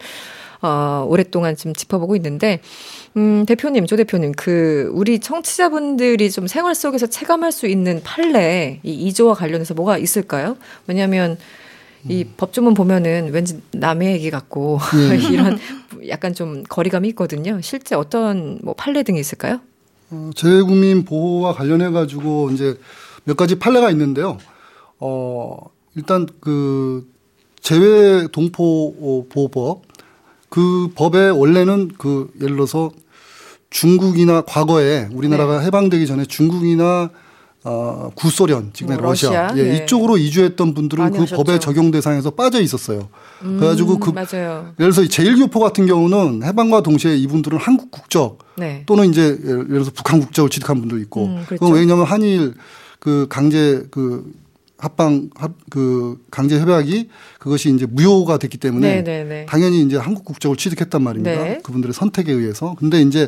어, 0.61 1.05
오랫동안 1.07 1.55
좀 1.55 1.73
짚어보고 1.73 2.15
있는데, 2.15 2.61
음, 3.15 3.45
대표님, 3.45 3.85
조 3.85 3.95
대표님, 3.95 4.33
그, 4.33 4.89
우리 4.93 5.19
청취자분들이 5.19 6.31
좀 6.31 6.47
생활 6.47 6.75
속에서 6.75 7.07
체감할 7.07 7.51
수 7.51 7.67
있는 7.67 8.01
판례, 8.03 8.79
이 8.83 9.09
2조와 9.09 9.35
관련해서 9.35 9.73
뭐가 9.73 9.97
있을까요? 9.97 10.57
왜냐하면, 10.87 11.37
이 12.09 12.23
음. 12.23 12.33
법조문 12.37 12.73
보면은 12.73 13.31
왠지 13.33 13.59
남의 13.71 14.13
얘기 14.13 14.29
같고 14.29 14.79
네. 15.09 15.17
이런 15.33 15.57
약간 16.07 16.33
좀 16.33 16.63
거리감이 16.63 17.09
있거든요. 17.09 17.59
실제 17.61 17.95
어떤 17.95 18.59
뭐 18.63 18.73
판례 18.75 19.03
등이 19.03 19.19
있을까요? 19.19 19.59
어, 20.11 20.29
재외국민 20.35 21.03
보호와 21.03 21.53
관련해 21.53 21.89
가지고 21.89 22.51
이제 22.51 22.77
몇 23.25 23.35
가지 23.35 23.59
판례가 23.59 23.91
있는데요. 23.91 24.37
어, 24.99 25.57
일단 25.95 26.27
그 26.39 27.11
재외 27.59 28.27
동포 28.31 29.25
보호법 29.29 29.81
그 30.57 30.89
법에 30.95 31.29
원래는 31.29 31.91
그 31.99 32.31
예를 32.41 32.55
들어서 32.55 32.89
중국이나 33.69 34.41
과거에 34.41 35.07
우리나라가 35.11 35.59
네. 35.59 35.67
해방되기 35.67 36.07
전에 36.07 36.25
중국이나 36.25 37.11
어, 37.63 38.09
구소련, 38.15 38.71
지금의 38.73 38.97
뭐, 38.97 39.09
러시아, 39.09 39.49
러시아? 39.49 39.57
예, 39.57 39.69
네. 39.69 39.77
이쪽으로 39.77 40.17
이주했던 40.17 40.73
분들은 40.73 41.11
그 41.11 41.19
하셨죠. 41.19 41.35
법의 41.35 41.59
적용 41.59 41.91
대상에서 41.91 42.31
빠져 42.31 42.59
있었어요. 42.59 43.07
음, 43.43 43.57
그래가지고 43.59 43.99
그 43.99 44.09
맞아요. 44.09 44.73
예를 44.79 44.93
들어서 44.93 45.05
제일교포 45.07 45.59
같은 45.59 45.85
경우는 45.85 46.41
해방과 46.43 46.81
동시에 46.81 47.15
이분들은 47.17 47.59
한국 47.59 47.91
국적 47.91 48.39
네. 48.55 48.81
또는 48.87 49.11
이제 49.11 49.37
예를 49.45 49.67
들어서 49.67 49.91
북한 49.93 50.19
국적을 50.19 50.49
취득한 50.49 50.79
분도 50.79 50.97
있고 50.97 51.25
음, 51.25 51.43
그렇죠. 51.45 51.59
그건 51.59 51.73
왜냐하면 51.73 52.05
한일 52.07 52.55
그 52.99 53.27
강제 53.29 53.85
그 53.91 54.25
합방 54.77 55.29
합, 55.35 55.53
그 55.69 56.23
강제 56.29 56.59
협약이 56.59 57.09
그것이 57.39 57.73
이제 57.73 57.85
무효가 57.89 58.37
됐기 58.37 58.57
때문에 58.57 58.87
네네네. 58.97 59.23
네, 59.23 59.29
네. 59.29 59.45
당연히 59.47 59.81
이제 59.81 59.97
한국 59.97 60.23
국적을 60.23 60.55
취득했단 60.55 61.01
말입니다. 61.01 61.43
네. 61.43 61.59
그분들의 61.63 61.93
선택에 61.93 62.31
의해서. 62.31 62.75
근데 62.77 63.01
이제 63.01 63.27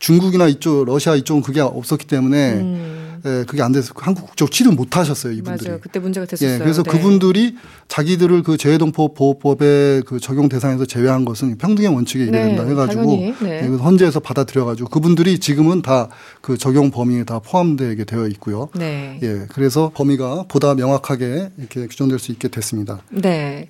중국이나 0.00 0.48
이쪽 0.48 0.84
러시아 0.86 1.14
이쪽은 1.14 1.42
그게 1.42 1.60
없었기 1.60 2.06
때문에 2.06 2.54
음. 2.54 2.99
예, 3.24 3.44
그게 3.46 3.62
안 3.62 3.72
돼서 3.72 3.92
한국 3.96 4.26
국적 4.26 4.50
취득 4.50 4.74
못 4.74 4.96
하셨어요, 4.96 5.32
이분들이. 5.32 5.68
맞아요. 5.68 5.80
그때 5.82 5.98
문제가 5.98 6.26
됐었어요. 6.26 6.54
예, 6.54 6.58
그래서 6.58 6.82
네. 6.82 6.90
그분들이 6.90 7.56
자기들을 7.88 8.42
그 8.42 8.56
재해동포 8.56 9.14
보호법의 9.14 10.02
그 10.02 10.20
적용 10.20 10.48
대상에서 10.48 10.84
제외한 10.86 11.24
것은 11.24 11.58
평등의 11.58 11.92
원칙에 11.94 12.24
이래 12.24 12.30
네, 12.30 12.44
된다 12.48 12.64
해 12.64 12.74
가지고 12.74 13.16
네. 13.16 13.34
예, 13.42 13.66
헌재에서 13.66 14.20
받아들여 14.20 14.64
가지고 14.64 14.88
그분들이 14.88 15.38
지금은 15.38 15.82
다 15.82 16.08
그 16.40 16.56
적용 16.56 16.90
범위에 16.90 17.24
다 17.24 17.38
포함되게 17.38 18.04
되어 18.04 18.26
있고요. 18.28 18.68
네. 18.74 19.18
예. 19.22 19.46
그래서 19.50 19.90
범위가 19.94 20.44
보다 20.48 20.74
명확하게 20.74 21.50
이렇게 21.58 21.86
규정될 21.86 22.18
수 22.18 22.32
있게 22.32 22.48
됐습니다. 22.48 23.00
네. 23.10 23.68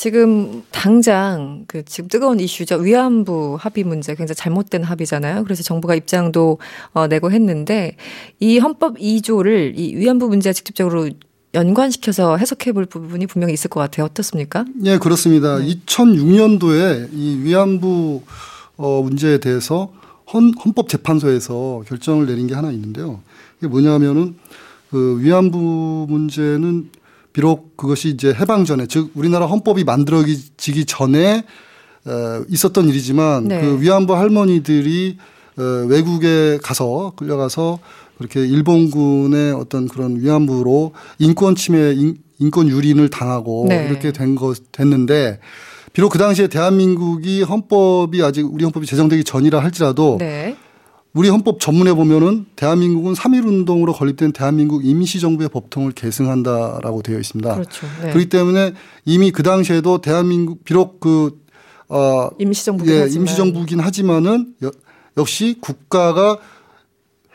지금 0.00 0.62
당장 0.70 1.64
그 1.66 1.84
지금 1.84 2.08
뜨거운 2.08 2.40
이슈죠. 2.40 2.76
위안부 2.76 3.58
합의 3.60 3.84
문제 3.84 4.14
굉장히 4.14 4.34
잘못된 4.34 4.82
합의잖아요. 4.82 5.44
그래서 5.44 5.62
정부가 5.62 5.94
입장도 5.94 6.56
어, 6.94 7.06
내고 7.06 7.30
했는데 7.30 7.96
이 8.38 8.58
헌법 8.58 8.96
2조를 8.96 9.74
이 9.76 9.96
위안부 9.96 10.28
문제와 10.28 10.54
직접적으로 10.54 11.10
연관시켜서 11.52 12.38
해석해 12.38 12.72
볼 12.72 12.86
부분이 12.86 13.26
분명히 13.26 13.52
있을 13.52 13.68
것 13.68 13.80
같아요. 13.80 14.06
어떻습니까? 14.06 14.64
네, 14.74 14.96
그렇습니다. 14.96 15.58
네. 15.58 15.66
2006년도에 15.84 17.10
이 17.12 17.40
위안부 17.42 18.22
어, 18.78 19.02
문제에 19.02 19.36
대해서 19.36 19.92
헌, 20.32 20.54
헌법재판소에서 20.64 21.82
결정을 21.86 22.24
내린 22.24 22.46
게 22.46 22.54
하나 22.54 22.70
있는데요. 22.70 23.20
이게 23.58 23.68
뭐냐면은 23.68 24.36
그 24.90 25.18
위안부 25.20 26.06
문제는 26.08 26.88
비록 27.32 27.76
그것이 27.76 28.08
이제 28.08 28.28
해방 28.32 28.64
전에 28.64 28.86
즉 28.86 29.10
우리나라 29.14 29.46
헌법이 29.46 29.84
만들어지기 29.84 30.84
전에 30.86 31.44
어, 32.06 32.42
있었던 32.48 32.88
일이지만 32.88 33.48
네. 33.48 33.60
그 33.60 33.80
위안부 33.80 34.14
할머니들이 34.16 35.18
어, 35.58 35.62
외국에 35.88 36.58
가서 36.62 37.12
끌려가서 37.16 37.78
그렇게 38.18 38.40
일본군의 38.40 39.52
어떤 39.52 39.88
그런 39.88 40.20
위안부로 40.20 40.92
인권 41.18 41.54
침해, 41.54 41.92
인, 41.94 42.50
권 42.50 42.68
유린을 42.68 43.10
당하고 43.10 43.66
네. 43.68 43.86
이렇게 43.88 44.12
된 44.12 44.34
것 44.34 44.72
됐는데 44.72 45.40
비록 45.92 46.10
그 46.10 46.18
당시에 46.18 46.46
대한민국이 46.46 47.42
헌법이 47.42 48.22
아직 48.22 48.46
우리 48.50 48.64
헌법이 48.64 48.86
제정되기 48.86 49.24
전이라 49.24 49.60
할지라도 49.60 50.16
네. 50.18 50.56
우리 51.12 51.28
헌법 51.28 51.58
전문에 51.58 51.92
보면은 51.92 52.46
대한민국은 52.54 53.14
3.1 53.14 53.44
운동으로 53.46 53.92
건립된 53.92 54.32
대한민국 54.32 54.84
임시정부의 54.84 55.48
법통을 55.48 55.92
계승한다라고 55.92 57.02
되어 57.02 57.18
있습니다. 57.18 57.52
그렇죠. 57.54 57.86
네. 58.02 58.10
그렇기 58.10 58.28
때문에 58.28 58.74
이미 59.04 59.32
그 59.32 59.42
당시에도 59.42 60.00
대한민국 60.00 60.62
비록 60.64 61.00
그 61.00 61.40
어, 61.88 62.30
임시정부긴 62.38 62.94
예, 62.94 63.00
하지만. 63.00 63.22
임시정부긴 63.22 63.80
하지만은 63.80 64.54
여, 64.62 64.70
역시 65.16 65.56
국가가 65.60 66.38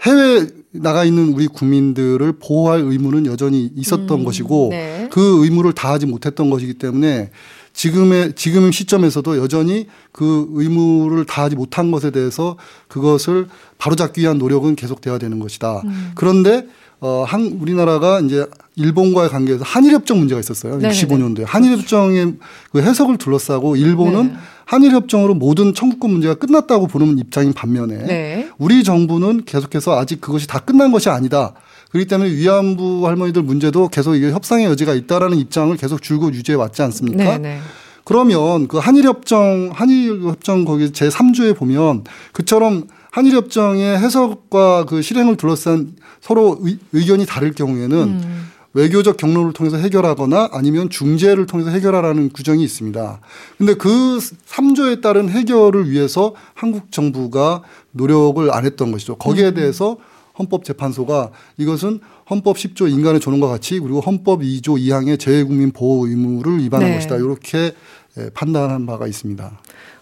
해외 0.03 0.47
나가 0.71 1.03
있는 1.03 1.34
우리 1.34 1.47
국민들을 1.47 2.34
보호할 2.39 2.80
의무는 2.80 3.26
여전히 3.26 3.69
있었던 3.76 4.19
음, 4.19 4.23
것이고 4.23 4.69
네. 4.71 5.09
그 5.11 5.43
의무를 5.43 5.73
다하지 5.73 6.05
못했던 6.05 6.49
것이기 6.49 6.76
때문에 6.76 7.32
지금의 7.76 8.34
지금 8.36 8.71
시점에서도 8.71 9.38
여전히 9.38 9.88
그 10.13 10.47
의무를 10.53 11.26
다하지 11.26 11.57
못한 11.57 11.91
것에 11.91 12.09
대해서 12.09 12.57
그것을 12.88 13.47
바로잡기 13.78 14.21
위한 14.21 14.38
노력은 14.38 14.76
계속돼야 14.76 15.17
되는 15.17 15.39
것이다. 15.39 15.82
음. 15.84 16.11
그런데 16.15 16.65
어, 17.01 17.26
한, 17.28 17.57
우리나라가 17.59 18.21
이제 18.21 18.47
일본과의 18.78 19.30
관계에서 19.30 19.65
한일협정 19.65 20.17
문제가 20.17 20.39
있었어요. 20.39 20.78
네네네. 20.78 20.93
65년도에. 20.93 21.43
한일협정의 21.45 22.36
그 22.71 22.82
해석을 22.82 23.17
둘러싸고 23.17 23.76
일본은 23.76 24.28
네. 24.28 24.34
한일협정으로 24.63 25.36
모든 25.36 25.73
청구권 25.73 26.09
문제가 26.09 26.36
끝났다고 26.36 26.88
보는 26.88 27.19
입장인 27.19 27.51
반면에 27.53 27.97
네. 28.05 28.49
우리 28.57 28.84
정부는 28.84 29.43
계속해서 29.45 29.99
아직 29.99 30.21
그것이 30.21 30.47
다 30.47 30.59
끝난 30.59 30.93
것이 30.93 31.09
아니다. 31.09 31.53
그렇기 31.95 32.09
때문에 32.09 32.29
위안부 32.31 33.07
할머니들 33.07 33.41
문제도 33.41 33.87
계속 33.87 34.15
이게 34.15 34.29
협상의 34.31 34.65
여지가 34.65 34.93
있다라는 34.93 35.37
입장을 35.37 35.75
계속 35.77 36.01
줄곧 36.01 36.33
유지해 36.33 36.57
왔지 36.57 36.81
않습니까? 36.81 37.23
네네. 37.23 37.37
네. 37.37 37.59
그러면 38.03 38.67
그 38.67 38.77
한일협정, 38.77 39.71
한일협정 39.73 40.65
거기 40.65 40.91
제 40.91 41.07
3조에 41.07 41.55
보면 41.55 42.03
그처럼 42.33 42.87
한일협정의 43.11 43.97
해석과 43.97 44.85
그 44.85 45.01
실행을 45.01 45.37
둘러싼 45.37 45.93
서로 46.19 46.59
의, 46.91 47.05
견이 47.05 47.25
다를 47.25 47.53
경우에는 47.53 47.97
음. 47.97 48.49
외교적 48.73 49.15
경로를 49.15 49.53
통해서 49.53 49.77
해결하거나 49.77 50.49
아니면 50.51 50.89
중재를 50.89 51.45
통해서 51.45 51.69
해결하라는 51.69 52.29
규정이 52.35 52.61
있습니다. 52.61 53.21
근데 53.57 53.73
그 53.75 54.19
3조에 54.49 55.01
따른 55.01 55.29
해결을 55.29 55.89
위해서 55.89 56.33
한국 56.55 56.91
정부가 56.91 57.63
노력을 57.91 58.53
안 58.53 58.65
했던 58.65 58.91
것이죠. 58.91 59.15
거기에 59.15 59.47
음. 59.47 59.53
대해서 59.53 59.95
헌법재판소가 60.38 61.31
이것은 61.57 61.99
헌법 62.29 62.57
10조 62.57 62.89
인간의 62.89 63.19
존엄과 63.19 63.47
같이 63.47 63.79
그리고 63.79 63.99
헌법 63.99 64.41
2조 64.41 64.79
2항의 64.79 65.19
재외국민 65.19 65.71
보호 65.71 66.07
의무를 66.07 66.59
위반한 66.59 66.89
네. 66.89 66.95
것이다. 66.95 67.17
이렇게 67.17 67.73
예, 68.17 68.29
판단한 68.33 68.86
바가 68.86 69.07
있습니다. 69.07 69.59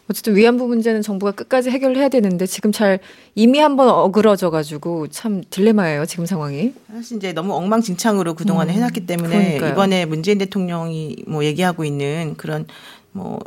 어쨌든 0.09 0.35
위안부 0.35 0.67
문제는 0.67 1.01
정부가 1.01 1.31
끝까지 1.31 1.69
해결을 1.69 1.97
해야 1.97 2.09
되는데 2.09 2.45
지금 2.45 2.71
잘 2.71 2.99
이미 3.35 3.59
한번 3.59 3.89
어그러져 3.89 4.49
가지고 4.49 5.07
참 5.07 5.43
딜레마예요 5.49 6.05
지금 6.05 6.25
상황이. 6.25 6.73
사실 6.91 7.17
이제 7.17 7.31
너무 7.31 7.53
엉망진창으로 7.53 8.33
그동안에 8.33 8.73
음, 8.73 8.75
해놨기 8.75 9.05
때문에 9.05 9.37
그러니까요. 9.37 9.71
이번에 9.71 10.05
문재인 10.05 10.37
대통령이 10.39 11.23
뭐 11.27 11.45
얘기하고 11.45 11.85
있는 11.85 12.35
그런 12.37 12.67
뭐 13.11 13.39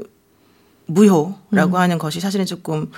무효라고 0.87 1.37
음. 1.51 1.75
하는 1.75 1.99
것이 1.99 2.21
사실은 2.21 2.47
조금 2.47 2.91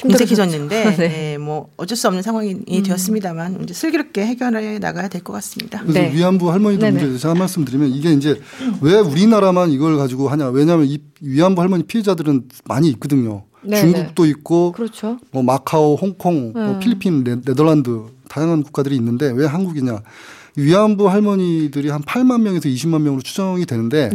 공색해졌는데 0.00 0.84
네. 0.96 1.08
네. 1.08 1.38
뭐 1.38 1.68
어쩔 1.76 1.96
수 1.96 2.06
없는 2.08 2.22
상황이 2.22 2.54
음. 2.54 2.82
되었습니다만 2.82 3.62
이제 3.62 3.74
슬기롭게 3.74 4.24
해결해 4.26 4.78
나가야 4.78 5.08
될 5.08 5.22
것 5.22 5.32
같습니다. 5.34 5.80
그래서 5.82 6.00
네. 6.00 6.12
위안부 6.14 6.50
할머니들 6.50 6.92
문제 6.92 7.18
제가 7.18 7.34
말씀 7.34 7.64
드리면 7.64 7.88
이게 7.90 8.12
이제 8.12 8.40
왜 8.80 8.94
우리나라만 8.94 9.70
이걸 9.70 9.96
가지고 9.96 10.28
하냐? 10.30 10.48
왜냐하면 10.48 10.86
이 10.86 10.98
위안부 11.20 11.60
할머니 11.60 11.84
피해자들은 11.84 12.48
많이 12.64 12.88
있거든요. 12.90 13.44
네 13.64 13.80
중국도 13.80 14.26
있고, 14.26 14.72
그렇죠. 14.72 15.18
뭐 15.30 15.44
마카오, 15.44 15.94
홍콩, 15.94 16.52
뭐 16.52 16.72
음. 16.72 16.78
필리핀, 16.80 17.22
네 17.22 17.40
덜란드 17.54 18.02
다양한 18.28 18.64
국가들이 18.64 18.96
있는데 18.96 19.30
왜 19.30 19.46
한국이냐? 19.46 20.00
위안부 20.56 21.08
할머니들이 21.08 21.88
한 21.90 22.02
8만 22.02 22.40
명에서 22.42 22.68
20만 22.68 23.02
명으로 23.02 23.22
추정이 23.22 23.64
되는데. 23.64 24.10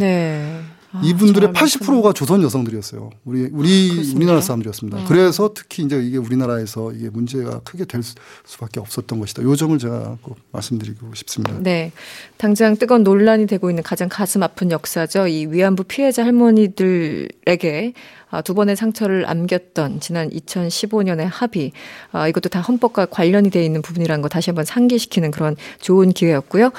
네. 0.94 1.00
아, 1.00 1.02
이분들의 1.04 1.50
80%가 1.50 2.14
조선 2.14 2.42
여성들이었어요. 2.44 3.10
우리 3.26 3.50
우리 3.52 3.92
아, 3.92 4.16
우리나라 4.16 4.42
사람들이었습니다. 4.42 5.00
어. 5.00 5.06
그래서 5.08 5.52
특히 5.54 5.84
이제 5.84 5.98
이게 5.98 6.18
우리나라에서 6.18 6.94
이게 6.94 7.10
문제가 7.10 7.60
크게 7.60 7.86
될 7.86 8.02
수밖에 8.46 8.80
없었던 8.80 9.20
것이다. 9.20 9.44
요 9.44 9.56
점을 9.56 9.78
제가 9.78 10.18
꼭 10.22 10.38
말씀드리고 10.52 11.14
싶습니다. 11.16 11.58
네. 11.60 11.92
당장 12.38 12.78
뜨거운 12.78 13.04
논란이 13.04 13.48
되고 13.48 13.70
있는 13.70 13.84
가장 13.84 14.08
가슴 14.10 14.44
아픈 14.44 14.72
역사죠. 14.72 15.28
이 15.28 15.48
위안부 15.48 15.84
피해자 15.84 16.24
할머니들에게 16.24 17.94
아, 18.27 18.27
두 18.44 18.54
번의 18.54 18.76
상처를 18.76 19.28
안겼던 19.28 20.00
지난 20.00 20.30
2015년의 20.30 21.28
합의 21.32 21.72
아, 22.12 22.28
이것도 22.28 22.50
다 22.50 22.62
헌법과 22.62 23.08
관련이 23.08 23.50
돼 23.50 23.64
있는 23.64 23.82
부분이라는 23.82 24.22
거 24.22 24.30
다시 24.30 24.50
한번 24.50 24.66
상기시키는 24.66 25.32
그런 25.32 25.56
좋은 25.82 26.12
기회였고요. 26.12 26.72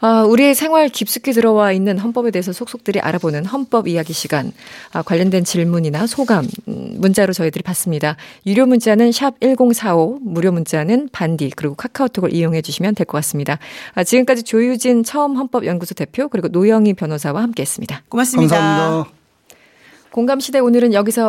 아, 0.00 0.22
우리의 0.22 0.54
생활 0.54 0.88
깊숙이 0.88 1.32
들어와 1.32 1.72
있는 1.72 1.98
헌법에 1.98 2.30
대해서 2.30 2.52
속속들이 2.52 3.00
알아보는 3.00 3.44
헌법 3.44 3.88
이야기 3.88 4.12
시간 4.12 4.52
관련된 5.04 5.44
질문이나 5.44 6.06
소감 6.06 6.46
음, 6.68 6.94
문자로 6.98 7.32
저희들이 7.32 7.62
받습니다. 7.62 8.16
유료 8.46 8.66
문자는 8.66 9.12
샵 9.12 9.38
1045, 9.40 10.20
무료 10.22 10.52
문자는 10.52 11.08
반디 11.12 11.50
그리고 11.56 11.74
카카오톡을 11.74 12.32
이용해 12.34 12.62
주시면 12.62 12.94
될 12.94 13.04
것 13.10 13.18
같습니다. 13.18 13.58
지금까지 14.04 14.44
조유진 14.44 15.02
처음 15.02 15.36
헌법연구소 15.36 15.94
대표 15.94 16.28
그리고 16.28 16.48
노영희 16.48 16.94
변호사와 16.94 17.42
함께했습니다. 17.42 18.02
고맙습니다. 18.08 18.56
감사합니다. 18.56 19.19
공감시대 20.12 20.58
오늘은 20.58 20.92
여기서 20.92 21.18